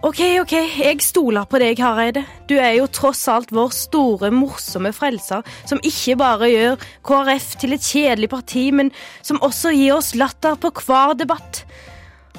Ok, 0.01 0.17
ok, 0.41 0.53
jeg 0.81 0.97
stoler 1.05 1.45
på 1.45 1.59
deg, 1.61 1.77
Hareide. 1.77 2.23
Du 2.49 2.55
er 2.57 2.73
jo 2.79 2.87
tross 2.89 3.21
alt 3.29 3.51
vår 3.53 3.69
store, 3.75 4.31
morsomme 4.33 4.89
frelser, 4.97 5.45
som 5.69 5.81
ikke 5.85 6.15
bare 6.17 6.49
gjør 6.49 6.85
KrF 7.05 7.51
til 7.61 7.75
et 7.75 7.85
kjedelig 7.85 8.31
parti, 8.31 8.63
men 8.73 8.89
som 9.21 9.37
også 9.45 9.75
gir 9.77 9.99
oss 9.99 10.15
latter 10.17 10.57
på 10.57 10.73
hver 10.87 11.13
debatt. 11.19 11.61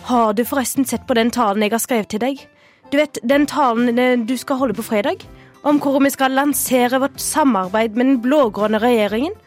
Har 0.08 0.34
du 0.34 0.42
forresten 0.42 0.88
sett 0.88 1.06
på 1.06 1.14
den 1.14 1.30
talen 1.30 1.62
jeg 1.62 1.76
har 1.76 1.84
skrevet 1.84 2.10
til 2.10 2.24
deg? 2.24 2.42
Du 2.90 2.98
vet, 2.98 3.22
den 3.22 3.46
talen 3.46 3.94
eh, 3.94 4.18
du 4.18 4.34
skal 4.36 4.58
holde 4.58 4.74
på 4.74 4.84
fredag? 4.88 5.22
Om 5.62 5.78
hvor 5.78 6.00
vi 6.02 6.10
skal 6.10 6.34
lansere 6.34 6.98
vårt 6.98 7.22
samarbeid 7.22 7.94
med 7.94 8.10
den 8.10 8.18
blå-grønne 8.24 8.82
regjeringen? 8.82 9.38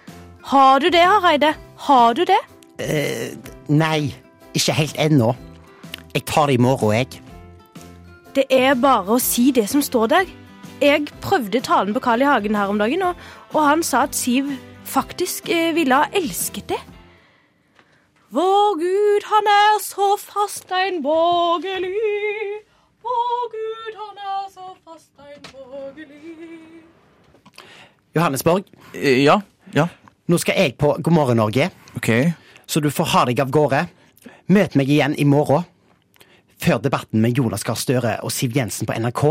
Har 0.47 0.79
du 0.79 0.87
det, 0.87 1.03
Hareide? 1.03 1.51
Har 1.83 2.15
du 2.15 2.23
det? 2.23 2.39
Eh, 2.79 3.35
nei, 3.69 4.13
ikke 4.55 4.73
helt 4.77 4.95
ennå. 4.99 5.33
Jeg 6.13 6.25
tar 6.25 6.47
det 6.47 6.53
i 6.57 6.61
morgen, 6.63 6.93
jeg. 6.95 7.07
Det 8.35 8.45
er 8.51 8.73
bare 8.75 9.15
å 9.15 9.19
si 9.21 9.49
det 9.55 9.67
som 9.71 9.81
står 9.83 10.07
der. 10.11 10.25
Jeg 10.83 11.05
prøvde 11.23 11.61
talen 11.63 11.93
på 11.95 12.01
Carl 12.03 12.21
I. 12.21 12.25
Hagen 12.27 12.55
her 12.55 12.67
om 12.71 12.79
dagen, 12.79 13.01
og, 13.07 13.15
og 13.53 13.61
han 13.63 13.83
sa 13.83 14.03
at 14.09 14.15
Siv 14.15 14.49
faktisk 14.85 15.49
eh, 15.49 15.71
ville 15.75 15.95
ha 15.95 16.05
elsket 16.15 16.67
det. 16.73 16.81
Vår 18.35 18.75
Gud, 18.81 19.23
han 19.31 19.47
er 19.47 19.77
så 19.83 20.09
fasteinborgerlig. 20.19 21.95
Vår 23.05 23.45
Gud, 23.53 23.93
han 24.01 24.17
er 24.19 24.49
så 24.51 24.67
fasteinborgerlig. 24.83 26.35
Johannesborg, 28.15 28.63
Eh, 28.93 29.23
Ja, 29.23 29.39
ja. 29.75 29.87
nå 30.27 30.37
skal 30.39 30.55
jeg 30.57 30.75
på 30.77 30.95
God 31.03 31.13
morgen 31.13 31.37
Norge, 31.37 31.69
Ok. 31.95 32.09
Så 32.65 32.81
du 32.81 32.91
får 32.91 33.11
ha 33.13 33.23
deg 33.29 33.41
av 33.43 33.53
gårde. 33.53 33.85
Møt 34.51 34.77
meg 34.77 34.89
igjen 34.91 35.15
i 35.17 35.25
morgen. 35.27 35.65
Før 36.61 36.79
debatten 36.81 37.21
med 37.21 37.37
Jonas 37.37 37.65
Gahr 37.67 37.77
Støre 37.77 38.15
og 38.23 38.31
Siv 38.31 38.55
Jensen 38.55 38.87
på 38.87 38.95
NRK, 38.95 39.23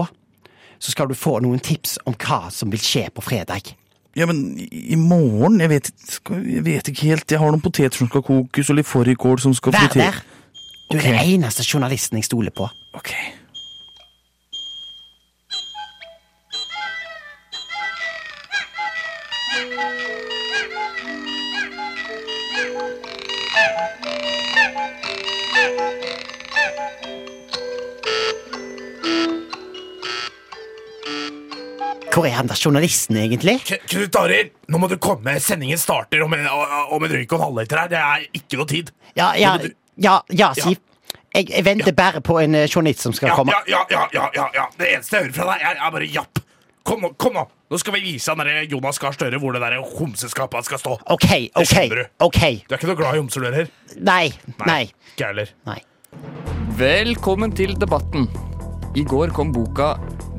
så 0.79 0.93
skal 0.93 1.09
du 1.09 1.17
få 1.17 1.39
noen 1.41 1.63
tips 1.65 1.97
om 2.05 2.17
hva 2.21 2.51
som 2.53 2.71
vil 2.73 2.83
skje 2.83 3.09
på 3.15 3.25
fredag. 3.25 3.73
Ja, 4.15 4.29
men 4.31 4.59
i 4.59 4.97
morgen? 5.01 5.59
Jeg 5.63 5.73
vet, 5.73 5.91
jeg 6.31 6.65
vet 6.67 6.91
ikke 6.91 7.09
helt. 7.11 7.31
Jeg 7.31 7.41
har 7.43 7.51
noen 7.51 7.65
poteter 7.65 7.97
som 7.99 8.11
skal 8.11 8.23
kokes, 8.23 8.71
og 8.71 8.79
litt 8.79 8.91
fårikål 8.91 9.41
som 9.43 9.57
skal 9.57 9.75
Vær 9.75 9.97
der! 9.97 10.21
Du 10.93 10.99
er 11.01 11.09
den 11.09 11.33
eneste 11.35 11.65
journalisten 11.67 12.21
jeg 12.21 12.29
stoler 12.29 12.55
på. 12.55 12.69
Ok. 12.95 13.11
Hvor 32.15 32.27
er 32.29 32.37
han 32.39 32.47
da, 32.47 32.55
journalisten, 32.55 33.17
egentlig? 33.19 33.57
K- 33.67 33.81
Knut 33.91 34.17
Arild, 34.21 34.53
nå 34.71 34.79
må 34.79 34.87
du 34.91 34.95
komme. 35.03 35.35
Sendingen 35.43 35.81
starter 35.81 36.23
om 36.23 36.35
en, 36.37 36.45
om 36.47 37.03
en 37.03 37.11
drøyk 37.11 37.33
og 37.35 37.41
en 37.41 37.45
halvliter 37.49 37.81
her. 37.81 37.89
Det 37.91 37.99
er 37.99 38.27
ikke 38.39 38.61
noe 38.61 38.71
tid. 38.71 38.93
Ja, 39.19 39.33
ja, 39.39 39.57
ja, 39.99 40.21
ja 40.31 40.53
Siv. 40.55 40.79
Jeg, 41.35 41.49
jeg 41.51 41.65
venter 41.67 41.91
bare 41.99 42.21
på 42.23 42.37
en 42.39 42.55
eh, 42.55 42.69
journalist 42.71 43.03
som 43.03 43.13
skal 43.17 43.33
ja, 43.33 43.35
komme. 43.35 43.51
ja, 43.51 43.65
ja, 43.67 43.83
ja, 43.91 44.05
ja, 44.15 44.29
ja, 44.37 44.45
ja. 44.55 44.67
Det 44.79 44.93
eneste 44.95 45.17
jeg 45.19 45.25
hører 45.27 45.35
fra 45.41 45.47
deg, 45.51 45.65
er, 45.67 45.81
er 45.83 45.95
bare 45.97 46.07
japp. 46.07 46.39
Kom 46.87 47.03
nå, 47.03 47.11
kom 47.19 47.35
nå. 47.35 47.43
Nå 47.73 47.79
skal 47.81 47.97
vi 47.97 48.05
vise 48.05 48.31
han 48.31 48.39
der 48.45 48.69
Jonas 48.71 49.01
Gahr 49.03 49.17
Støre 49.17 49.41
hvor 49.43 49.57
det 49.57 49.65
der 49.65 49.81
homseskapet 49.97 50.69
skal 50.69 50.79
stå. 50.79 50.95
Ok, 51.11 51.27
ok, 51.59 51.75
du. 51.91 52.03
ok. 52.29 52.41
Du 52.69 52.77
er 52.77 52.79
ikke 52.79 52.91
noe 52.93 52.99
glad 53.01 53.17
i 53.19 53.23
homser, 53.25 53.43
du 53.43 53.49
heller? 53.51 53.73
Nei, 53.99 54.29
nei. 54.69 54.83
Ikke 55.17 55.33
heller. 55.33 55.51
Nei. 55.67 55.81
Velkommen 56.79 57.55
til 57.57 57.75
debatten. 57.83 58.29
I 58.95 59.03
går 59.03 59.35
kom 59.35 59.51
boka 59.51 59.97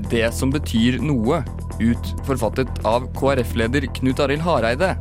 'Det 0.07 0.29
som 0.37 0.51
betyr 0.53 1.01
noe' 1.01 1.41
ut, 1.79 2.11
forfattet 2.27 2.81
av 2.87 3.07
KrF-leder 3.17 3.87
Knut 3.97 4.21
Arild 4.23 4.43
Hareide. 4.45 4.95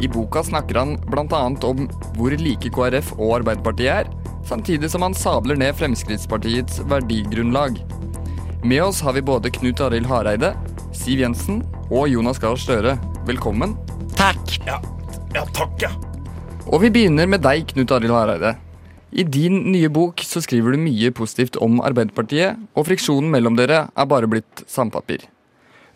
I 0.00 0.08
boka 0.08 0.42
snakker 0.46 0.78
han 0.78 0.96
bl.a. 1.10 1.40
om 1.66 1.88
hvor 2.16 2.34
like 2.38 2.70
KrF 2.74 3.14
og 3.18 3.40
Arbeiderpartiet 3.40 4.04
er, 4.04 4.10
samtidig 4.46 4.90
som 4.92 5.04
han 5.04 5.16
sabler 5.16 5.58
ned 5.58 5.76
Fremskrittspartiets 5.78 6.82
verdigrunnlag. 6.88 7.80
Med 8.64 8.82
oss 8.82 9.00
har 9.04 9.14
vi 9.14 9.22
både 9.22 9.50
Knut 9.54 9.80
Arild 9.80 10.06
Hareide, 10.10 10.54
Siv 10.94 11.20
Jensen 11.22 11.62
og 11.90 12.08
Jonas 12.10 12.40
Gahr 12.42 12.58
Støre. 12.58 12.96
Velkommen. 13.28 13.76
Takk. 14.18 14.58
Ja, 14.66 14.80
ja 15.34 15.44
takk, 15.54 15.76
ja. 15.82 15.92
Og 16.68 16.82
vi 16.82 16.92
begynner 16.92 17.28
med 17.30 17.44
deg, 17.46 17.68
Knut 17.72 17.92
Arild 17.94 18.14
Hareide. 18.14 18.56
I 19.08 19.24
din 19.24 19.62
nye 19.72 19.88
bok 19.88 20.20
så 20.26 20.42
skriver 20.44 20.74
du 20.74 20.82
mye 20.82 21.10
positivt 21.16 21.56
om 21.64 21.80
Arbeiderpartiet, 21.80 22.60
og 22.76 22.86
friksjonen 22.90 23.30
mellom 23.32 23.56
dere 23.56 23.86
er 23.88 24.08
bare 24.10 24.28
blitt 24.28 24.64
sandpapir. 24.68 25.24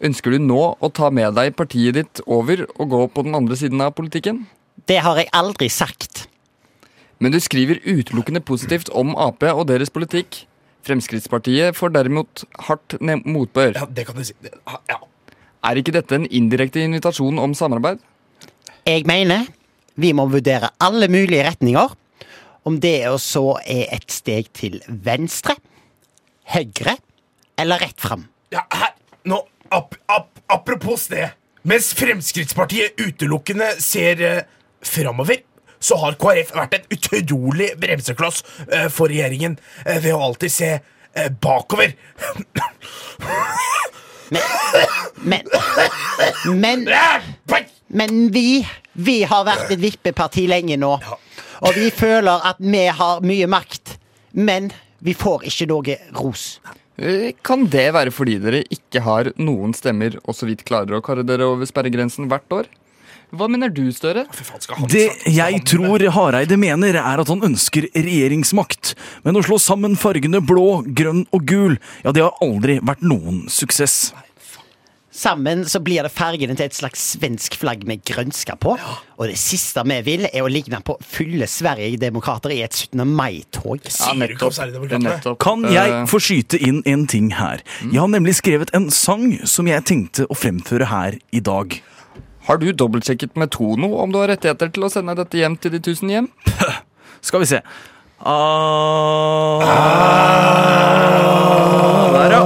Ønsker 0.03 0.35
du 0.35 0.43
nå 0.43 0.61
å 0.83 0.89
ta 0.91 1.13
med 1.15 1.37
deg 1.39 1.55
partiet 1.55 1.95
ditt 1.95 2.23
over 2.27 2.65
og 2.75 2.89
gå 2.91 3.03
på 3.15 3.23
den 3.27 3.37
andre 3.39 3.59
siden 3.59 3.83
av 3.85 3.95
politikken? 3.95 4.45
Det 4.91 4.99
har 5.05 5.21
jeg 5.21 5.31
aldri 5.37 5.69
sagt. 5.71 6.25
Men 7.23 7.31
du 7.31 7.39
skriver 7.39 7.79
utelukkende 7.87 8.43
positivt 8.43 8.91
om 8.99 9.15
Ap 9.15 9.45
og 9.53 9.69
deres 9.71 9.93
politikk. 9.95 10.43
Fremskrittspartiet 10.83 11.77
får 11.79 11.95
derimot 11.95 12.43
hardt 12.67 12.97
motbør. 13.01 13.77
Ja, 13.79 13.87
det 13.87 14.09
kan 14.09 14.19
du 14.19 14.25
si. 14.27 14.35
Ja. 14.91 14.99
Er 15.63 15.79
ikke 15.79 15.95
dette 15.95 16.19
en 16.19 16.27
indirekte 16.27 16.83
invitasjon 16.83 17.39
om 17.39 17.55
samarbeid? 17.55 18.03
Jeg 18.83 19.07
mener 19.07 19.47
vi 19.95 20.11
må 20.17 20.27
vurdere 20.33 20.73
alle 20.83 21.07
mulige 21.13 21.47
retninger. 21.47 21.95
Om 22.67 22.81
det 22.83 22.97
også 23.07 23.61
er 23.63 23.87
et 23.95 24.11
steg 24.11 24.51
til 24.55 24.81
venstre, 24.87 25.55
høyre 26.51 26.97
eller 27.59 27.83
rett 27.83 28.03
fram. 28.03 28.27
Ja, 28.55 28.63
her, 28.75 28.95
nå, 29.31 29.39
ap, 29.73 29.97
ap, 30.07 30.43
apropos 30.53 31.09
det. 31.11 31.31
Mens 31.63 31.93
Fremskrittspartiet 31.95 32.99
utelukkende 33.01 33.69
ser 33.83 34.23
eh, 34.27 34.43
framover, 34.83 35.43
så 35.83 35.99
har 36.03 36.17
KrF 36.21 36.53
vært 36.55 36.79
en 36.79 36.89
utrolig 36.95 37.73
bremsekloss 37.81 38.43
eh, 38.69 38.89
for 38.93 39.11
regjeringen 39.11 39.57
eh, 39.87 39.99
ved 40.03 40.13
å 40.15 40.23
alltid 40.29 40.53
se 40.53 40.71
eh, 40.79 41.31
bakover. 41.43 41.95
Men 45.23 45.49
Men 46.55 46.87
Men 47.89 48.31
vi 48.33 48.67
Vi 48.93 49.23
har 49.29 49.45
vært 49.45 49.71
et 49.73 49.81
vippeparti 49.81 50.47
lenge 50.49 50.77
nå. 50.77 50.93
Og 51.63 51.77
vi 51.77 51.91
føler 51.95 52.47
at 52.49 52.59
vi 52.61 52.87
har 52.87 53.21
mye 53.25 53.47
makt. 53.49 53.97
Men 54.33 54.71
vi 55.01 55.15
får 55.15 55.47
ikke 55.49 55.69
noe 55.71 55.97
ros. 56.17 56.61
Eh, 57.03 57.33
Kan 57.43 57.67
det 57.73 57.89
være 57.97 58.13
fordi 58.15 58.39
dere 58.43 58.63
ikke 58.71 59.03
har 59.03 59.33
noen 59.43 59.75
stemmer 59.75 60.15
og 60.23 60.37
så 60.39 60.47
vidt 60.49 60.63
klarer 60.69 60.99
å 60.99 61.03
karre 61.05 61.27
dere 61.27 61.49
over 61.51 61.67
sperregrensen 61.69 62.31
hvert 62.31 62.55
år? 62.55 62.71
Hva 63.33 63.47
mener 63.49 63.71
du, 63.73 63.87
Støre? 63.97 64.27
Det 64.93 65.07
jeg 65.33 65.61
tror 65.65 66.03
Hareide 66.13 66.59
mener, 66.61 66.99
er 67.01 67.23
at 67.23 67.31
han 67.33 67.41
ønsker 67.49 67.87
regjeringsmakt. 67.97 68.93
Men 69.25 69.41
å 69.41 69.45
slå 69.47 69.57
sammen 69.57 69.97
fargene 69.97 70.43
blå, 70.45 70.83
grønn 70.93 71.25
og 71.33 71.47
gul, 71.49 71.79
ja, 72.05 72.13
det 72.13 72.27
har 72.27 72.37
aldri 72.45 72.77
vært 72.85 73.01
noen 73.01 73.47
suksess. 73.49 74.13
Sammen 75.13 75.67
så 75.69 75.77
blir 75.85 76.07
det 76.07 76.13
fargene 76.15 76.55
til 76.57 76.65
et 76.71 76.77
slags 76.77 77.03
svensk 77.13 77.59
flagg 77.61 77.83
med 77.89 78.01
grønska 78.09 78.55
på. 78.57 78.73
Og 79.21 79.29
det 79.29 79.37
siste 79.37 79.83
vi 79.85 79.99
vil, 80.07 80.25
er 80.33 80.41
å 80.41 80.49
ligne 80.49 80.81
på 80.81 80.97
fulle 81.05 81.45
Sverigedemokrater 81.51 82.55
i 82.55 82.63
et 82.65 82.73
17. 82.73 83.05
mai-tog. 83.13 83.85
Kan 85.43 85.67
jeg 85.69 85.99
få 86.09 86.21
skyte 86.23 86.57
inn 86.65 86.81
en 86.89 87.05
ting 87.13 87.29
her? 87.37 87.61
Jeg 87.85 88.01
har 88.01 88.09
nemlig 88.09 88.39
skrevet 88.41 88.73
en 88.75 88.89
sang 88.91 89.35
som 89.45 89.69
jeg 89.69 89.85
tenkte 89.89 90.25
å 90.33 90.39
fremføre 90.39 90.89
her 90.89 91.19
i 91.31 91.45
dag. 91.45 91.77
Har 92.49 92.59
du 92.59 92.73
dobbeltsjekket 92.73 93.37
med 93.39 93.53
Tono 93.55 93.93
om 94.03 94.11
du 94.11 94.19
har 94.19 94.33
rettigheter 94.33 94.73
til 94.73 94.89
å 94.89 94.91
sende 94.91 95.15
dette 95.21 95.39
hjem 95.39 95.59
til 95.61 95.77
de 95.77 95.83
tusen 95.85 96.11
hjem? 96.11 96.31
Skal 97.27 97.45
vi 97.45 97.51
se. 97.53 97.61
Ah, 98.23 99.61
Der, 102.17 102.33
ja. 102.33 102.43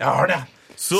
Jeg 0.00 0.08
har 0.08 0.26
det. 0.32 0.40
Så 0.80 0.96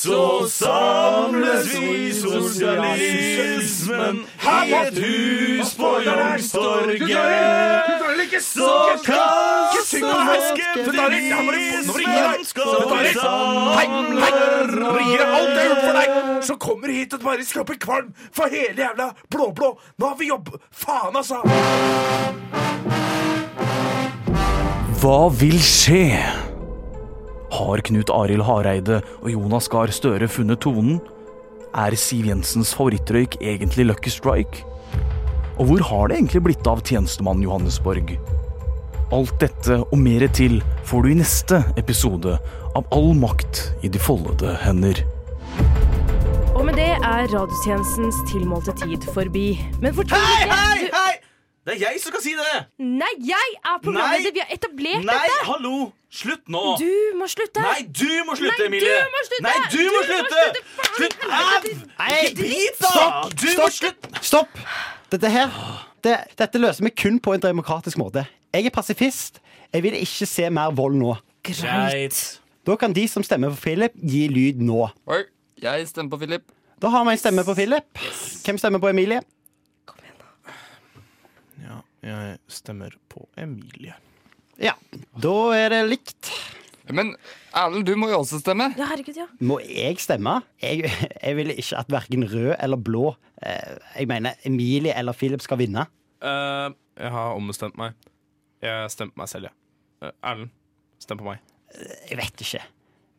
Så 0.02 0.48
samles 0.50 1.68
vi 1.74 2.14
sosialismen 2.14 4.16
i 4.42 4.72
et 4.74 4.98
hus 4.98 5.74
på 5.78 6.00
Youngstorget. 6.06 6.98
Så 8.42 8.98
kaster 9.06 10.02
maskeprisen 10.26 12.42
skal 12.44 12.66
samle 13.14 14.26
alt 14.26 14.72
jeg 15.12 15.22
har 15.22 15.62
gjort 15.68 15.84
for 15.86 15.94
deg! 16.00 16.08
Så 16.42 16.54
kommer 16.58 16.88
hit 16.90 17.14
og 17.14 17.20
bare 17.22 17.44
skaper 17.46 17.74
kvalm 17.78 18.10
for 18.34 18.50
hele 18.50 18.82
jævla 18.82 19.14
blå-blå. 19.30 19.78
Nå 19.98 20.06
har 20.06 20.16
vi 20.18 20.26
jobb. 20.34 20.48
Faen, 20.74 21.16
altså! 21.16 21.34
Hva 24.98 25.28
vil 25.38 25.62
skje? 25.62 26.41
Har 27.52 27.82
Knut 27.84 28.08
Arild 28.08 28.46
Hareide 28.48 29.02
og 29.20 29.28
Jonas 29.28 29.66
Gahr 29.68 29.90
Støre 29.92 30.28
funnet 30.30 30.62
tonen? 30.64 31.00
Er 31.76 31.92
Siv 32.00 32.24
Jensens 32.30 32.72
favorittrøyk 32.76 33.36
egentlig 33.42 33.84
Lucky 33.90 34.12
Strike? 34.12 34.62
Og 35.60 35.68
hvor 35.68 35.82
har 35.84 36.08
det 36.08 36.16
egentlig 36.16 36.42
blitt 36.46 36.68
av 36.68 36.80
tjenestemann 36.88 37.42
Johannesborg? 37.44 38.14
Alt 39.12 39.34
dette 39.42 39.82
og 39.82 39.98
mer 40.00 40.24
til 40.32 40.62
får 40.88 41.04
du 41.04 41.10
i 41.12 41.18
neste 41.18 41.60
episode 41.76 42.38
av 42.72 42.88
All 42.96 43.12
makt 43.20 43.66
i 43.84 43.90
de 43.92 44.00
foldede 44.00 44.54
hender. 44.64 45.02
Og 46.56 46.64
med 46.64 46.80
det 46.80 46.88
er 46.94 47.28
radiotjenestens 47.28 48.22
tilmålte 48.32 48.72
tid 48.80 49.04
forbi. 49.12 49.50
Men 49.84 49.92
fortvil 49.96 50.24
Hei, 50.24 50.46
ikke. 50.46 50.56
hei, 50.56 50.88
hei! 50.96 51.31
Det 51.62 51.76
er 51.76 51.82
jeg 51.92 52.00
som 52.02 52.10
skal 52.10 52.22
si 52.24 52.32
det! 52.34 52.54
Nei, 52.82 53.10
jeg 53.22 53.50
er 53.62 53.76
programleder! 53.84 54.32
Vi 54.34 54.40
har 54.42 54.48
etablert 54.50 55.04
Nei, 55.06 55.14
dette! 55.14 55.44
hallo! 55.46 55.92
Slutt 56.12 56.48
nå! 56.50 56.62
Du 56.80 56.88
må 57.20 57.28
slutte! 57.30 57.62
Nei, 57.62 57.84
du 57.86 58.08
må 58.26 58.34
slutte, 58.36 58.56
Nei, 58.58 58.66
Emilie! 58.66 58.96
Du 58.98 59.12
må 59.14 59.20
slutte! 59.28 59.44
Nei, 59.46 59.60
du 59.70 59.82
må 59.94 60.00
slutte! 60.08 60.40
Slutt! 60.96 61.14
Nei, 61.30 62.16
bit, 62.40 62.80
da! 62.80 62.90
Stopp! 62.90 63.36
Du 63.38 63.46
må 63.46 63.52
Stopp! 63.54 63.76
slutte! 63.78 64.22
Stopp! 64.26 64.58
Dette 65.14 65.30
her 65.30 65.54
det, 66.02 66.16
Dette 66.40 66.58
løser 66.58 66.88
vi 66.88 66.90
kun 66.98 67.20
på 67.22 67.36
en 67.36 67.44
demokratisk 67.44 68.00
måte. 68.00 68.24
Jeg 68.52 68.66
er 68.66 68.74
pasifist. 68.74 69.38
Jeg 69.72 69.84
vil 69.86 69.94
ikke 70.00 70.26
se 70.26 70.48
mer 70.50 70.74
vold 70.74 70.98
nå. 70.98 71.14
Greit. 71.46 72.18
Da 72.66 72.74
kan 72.80 72.92
de 72.96 73.04
som 73.10 73.22
stemmer 73.26 73.54
på 73.54 73.60
Philip, 73.68 73.94
gi 74.02 74.24
lyd 74.30 74.58
nå. 74.66 74.88
Oi, 75.14 75.20
jeg 75.62 75.86
stemmer 75.92 76.16
på 76.16 76.24
Philip. 76.24 76.42
Da 76.82 76.90
har 76.90 77.06
vi 77.06 77.14
en 77.14 77.22
stemme 77.22 77.46
på 77.46 77.54
Philip. 77.54 78.02
Hvem 78.42 78.58
stemmer 78.58 78.82
på 78.82 78.90
Emilie? 78.90 79.22
Ja, 81.62 81.78
jeg 82.02 82.38
stemmer 82.50 82.94
på 83.12 83.24
Emilie. 83.38 83.94
Ja, 84.60 84.74
da 85.22 85.34
er 85.56 85.72
det 85.72 85.80
likt. 85.88 86.30
Men 86.92 87.14
Erlend, 87.54 87.86
du 87.86 87.94
må 87.96 88.08
jo 88.10 88.18
også 88.20 88.40
stemme. 88.42 88.70
Ja, 88.78 88.88
herregud, 88.90 89.16
ja. 89.16 89.28
Må 89.40 89.60
jeg 89.62 90.00
stemme? 90.02 90.40
Jeg, 90.62 90.90
jeg 91.22 91.38
vil 91.38 91.54
ikke 91.54 91.78
at 91.78 91.92
verken 91.94 92.26
rød 92.26 92.56
eller 92.58 92.80
blå 92.80 93.12
eh, 93.38 93.78
Jeg 94.00 94.08
mener 94.10 94.34
Emilie 94.48 94.94
eller 94.98 95.14
Philip 95.16 95.44
skal 95.44 95.60
vinne. 95.62 95.86
Eh, 96.22 96.68
jeg 96.98 97.14
har 97.14 97.38
ombestemt 97.38 97.78
meg. 97.80 97.94
Jeg 98.62 98.90
stemte 98.94 99.18
meg 99.18 99.30
selv, 99.30 99.48
ja. 99.50 99.54
Ja. 100.02 100.12
Erlend, 100.32 100.50
stem 101.02 101.22
på 101.22 101.26
meg. 101.30 101.42
Jeg 102.10 102.18
vet 102.18 102.42
ikke. 102.44 102.64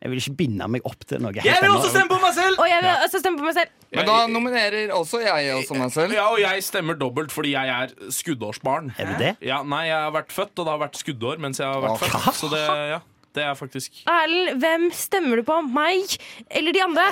Jeg 0.04 0.12
vil 0.12 0.20
ikke 0.20 0.34
binde 0.36 0.66
meg 0.68 0.84
opp 0.84 1.06
til 1.08 1.22
noe. 1.24 1.32
Jeg 1.32 1.62
vil 1.64 1.72
også 1.72 1.88
stemme 1.94 2.10
på 2.12 2.18
meg 2.20 2.34
selv! 2.36 2.58
Og 2.60 2.66
jeg 2.68 2.82
vil 2.84 2.90
også 3.06 3.20
stemme 3.22 3.40
på 3.40 3.46
meg 3.46 3.54
selv. 3.56 3.70
Men 3.94 4.08
da 4.10 4.16
nominerer 4.28 4.92
også 4.92 5.22
jeg 5.24 5.54
også 5.54 5.78
meg 5.80 5.94
selv. 5.94 6.12
Ja, 6.12 6.26
og 6.28 6.42
jeg 6.42 6.64
stemmer 6.66 6.98
dobbelt 7.00 7.32
fordi 7.32 7.54
jeg 7.54 7.72
er 7.72 7.94
skuddårsbarn. 8.12 8.92
Er 9.00 9.08
du 9.08 9.16
det? 9.22 9.30
Ja, 9.48 9.62
Nei, 9.64 9.86
jeg 9.88 9.96
har 9.96 10.12
vært 10.12 10.34
født, 10.36 10.52
og 10.58 10.68
det 10.68 10.74
har 10.74 10.82
vært 10.84 11.00
skuddår 11.00 11.40
mens 11.40 11.62
jeg 11.62 11.70
har 11.70 11.80
vært 11.86 11.96
Åh. 11.96 12.04
født. 12.04 12.36
Så 12.36 12.52
det, 12.52 12.60
ja, 12.92 13.00
det 13.38 13.46
er 13.48 13.56
faktisk 13.56 14.04
Erlend, 14.12 14.60
hvem 14.60 14.86
stemmer 14.92 15.40
du 15.40 15.46
på? 15.48 15.56
Meg 15.72 16.18
eller 16.52 16.76
de 16.76 16.84
andre? 16.84 17.08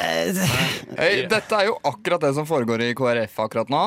Hey, 1.01 1.25
dette 1.33 1.63
er 1.63 1.71
jo 1.73 1.79
akkurat 1.89 2.29
det 2.29 2.35
som 2.37 2.45
foregår 2.49 2.85
i 2.91 2.93
KrF 2.99 3.41
akkurat 3.47 3.73
nå. 3.73 3.87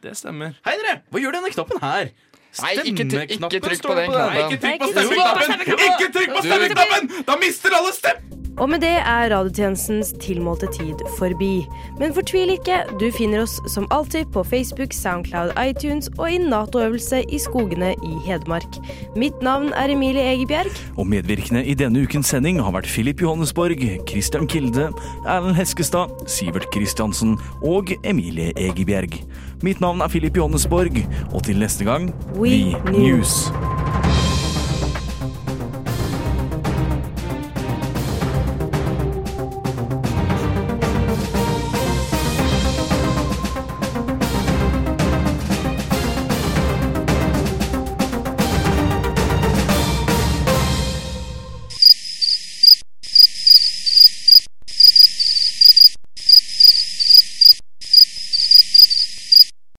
Det 0.00 0.16
stemmer. 0.16 0.56
Hei, 0.64 0.78
dere! 0.80 1.02
Hva 1.12 1.20
gjør 1.20 1.36
denne 1.36 1.52
knappen 1.52 1.82
her? 1.84 2.14
Nei, 2.60 2.72
ikke, 2.84 2.90
ikke 2.92 3.04
Stemmeknappen 3.08 3.62
trykk 3.64 3.70
på 3.70 3.78
står 3.80 3.94
den 3.94 4.06
på 4.06 4.12
den. 4.12 4.20
knappen. 4.20 4.34
Nei, 4.36 4.44
ikke 4.44 4.60
trykk 4.60 4.80
på 4.82 4.86
ikke 4.86 5.00
stemmeknappen! 5.00 5.50
Ikke 5.88 6.12
trykk 6.18 6.30
på 6.36 6.42
stemmeknappen! 6.46 7.24
Da 7.30 7.36
mister 7.40 7.76
alle 7.78 7.92
stem! 7.96 8.41
Og 8.60 8.68
med 8.70 8.82
det 8.84 8.94
er 9.00 9.30
radiotjenestens 9.32 10.12
tilmålte 10.22 10.68
tid 10.74 11.00
forbi. 11.18 11.64
Men 12.00 12.14
fortvil 12.16 12.54
ikke, 12.54 12.82
du 13.00 13.08
finner 13.14 13.44
oss 13.44 13.58
som 13.72 13.88
alltid 13.94 14.30
på 14.34 14.44
Facebook, 14.46 14.94
Soundcloud, 14.96 15.54
iTunes 15.60 16.10
og 16.18 16.30
i 16.30 16.38
Nato-øvelse 16.38 17.24
i 17.28 17.40
skogene 17.42 17.92
i 18.06 18.12
Hedmark. 18.26 18.80
Mitt 19.18 19.42
navn 19.42 19.72
er 19.76 19.92
Emilie 19.92 20.24
Egebjerg. 20.34 20.72
Og 20.96 21.08
medvirkende 21.10 21.64
i 21.64 21.76
denne 21.78 22.04
ukens 22.06 22.32
sending 22.32 22.60
har 22.62 22.76
vært 22.76 22.90
Filip 22.90 23.22
Johannesborg, 23.24 23.82
Christian 24.08 24.48
Kilde, 24.48 24.90
Erlend 25.26 25.58
Heskestad, 25.58 26.12
Sivert 26.30 26.70
Kristiansen 26.74 27.38
og 27.60 27.94
Emilie 28.04 28.52
Egebjerg. 28.56 29.18
Mitt 29.62 29.80
navn 29.82 30.02
er 30.02 30.10
Filip 30.12 30.36
Johannesborg, 30.36 31.02
og 31.32 31.42
til 31.46 31.58
neste 31.62 31.86
gang 31.88 32.10
We 32.36 32.52
We 32.52 32.76
News. 32.92 33.52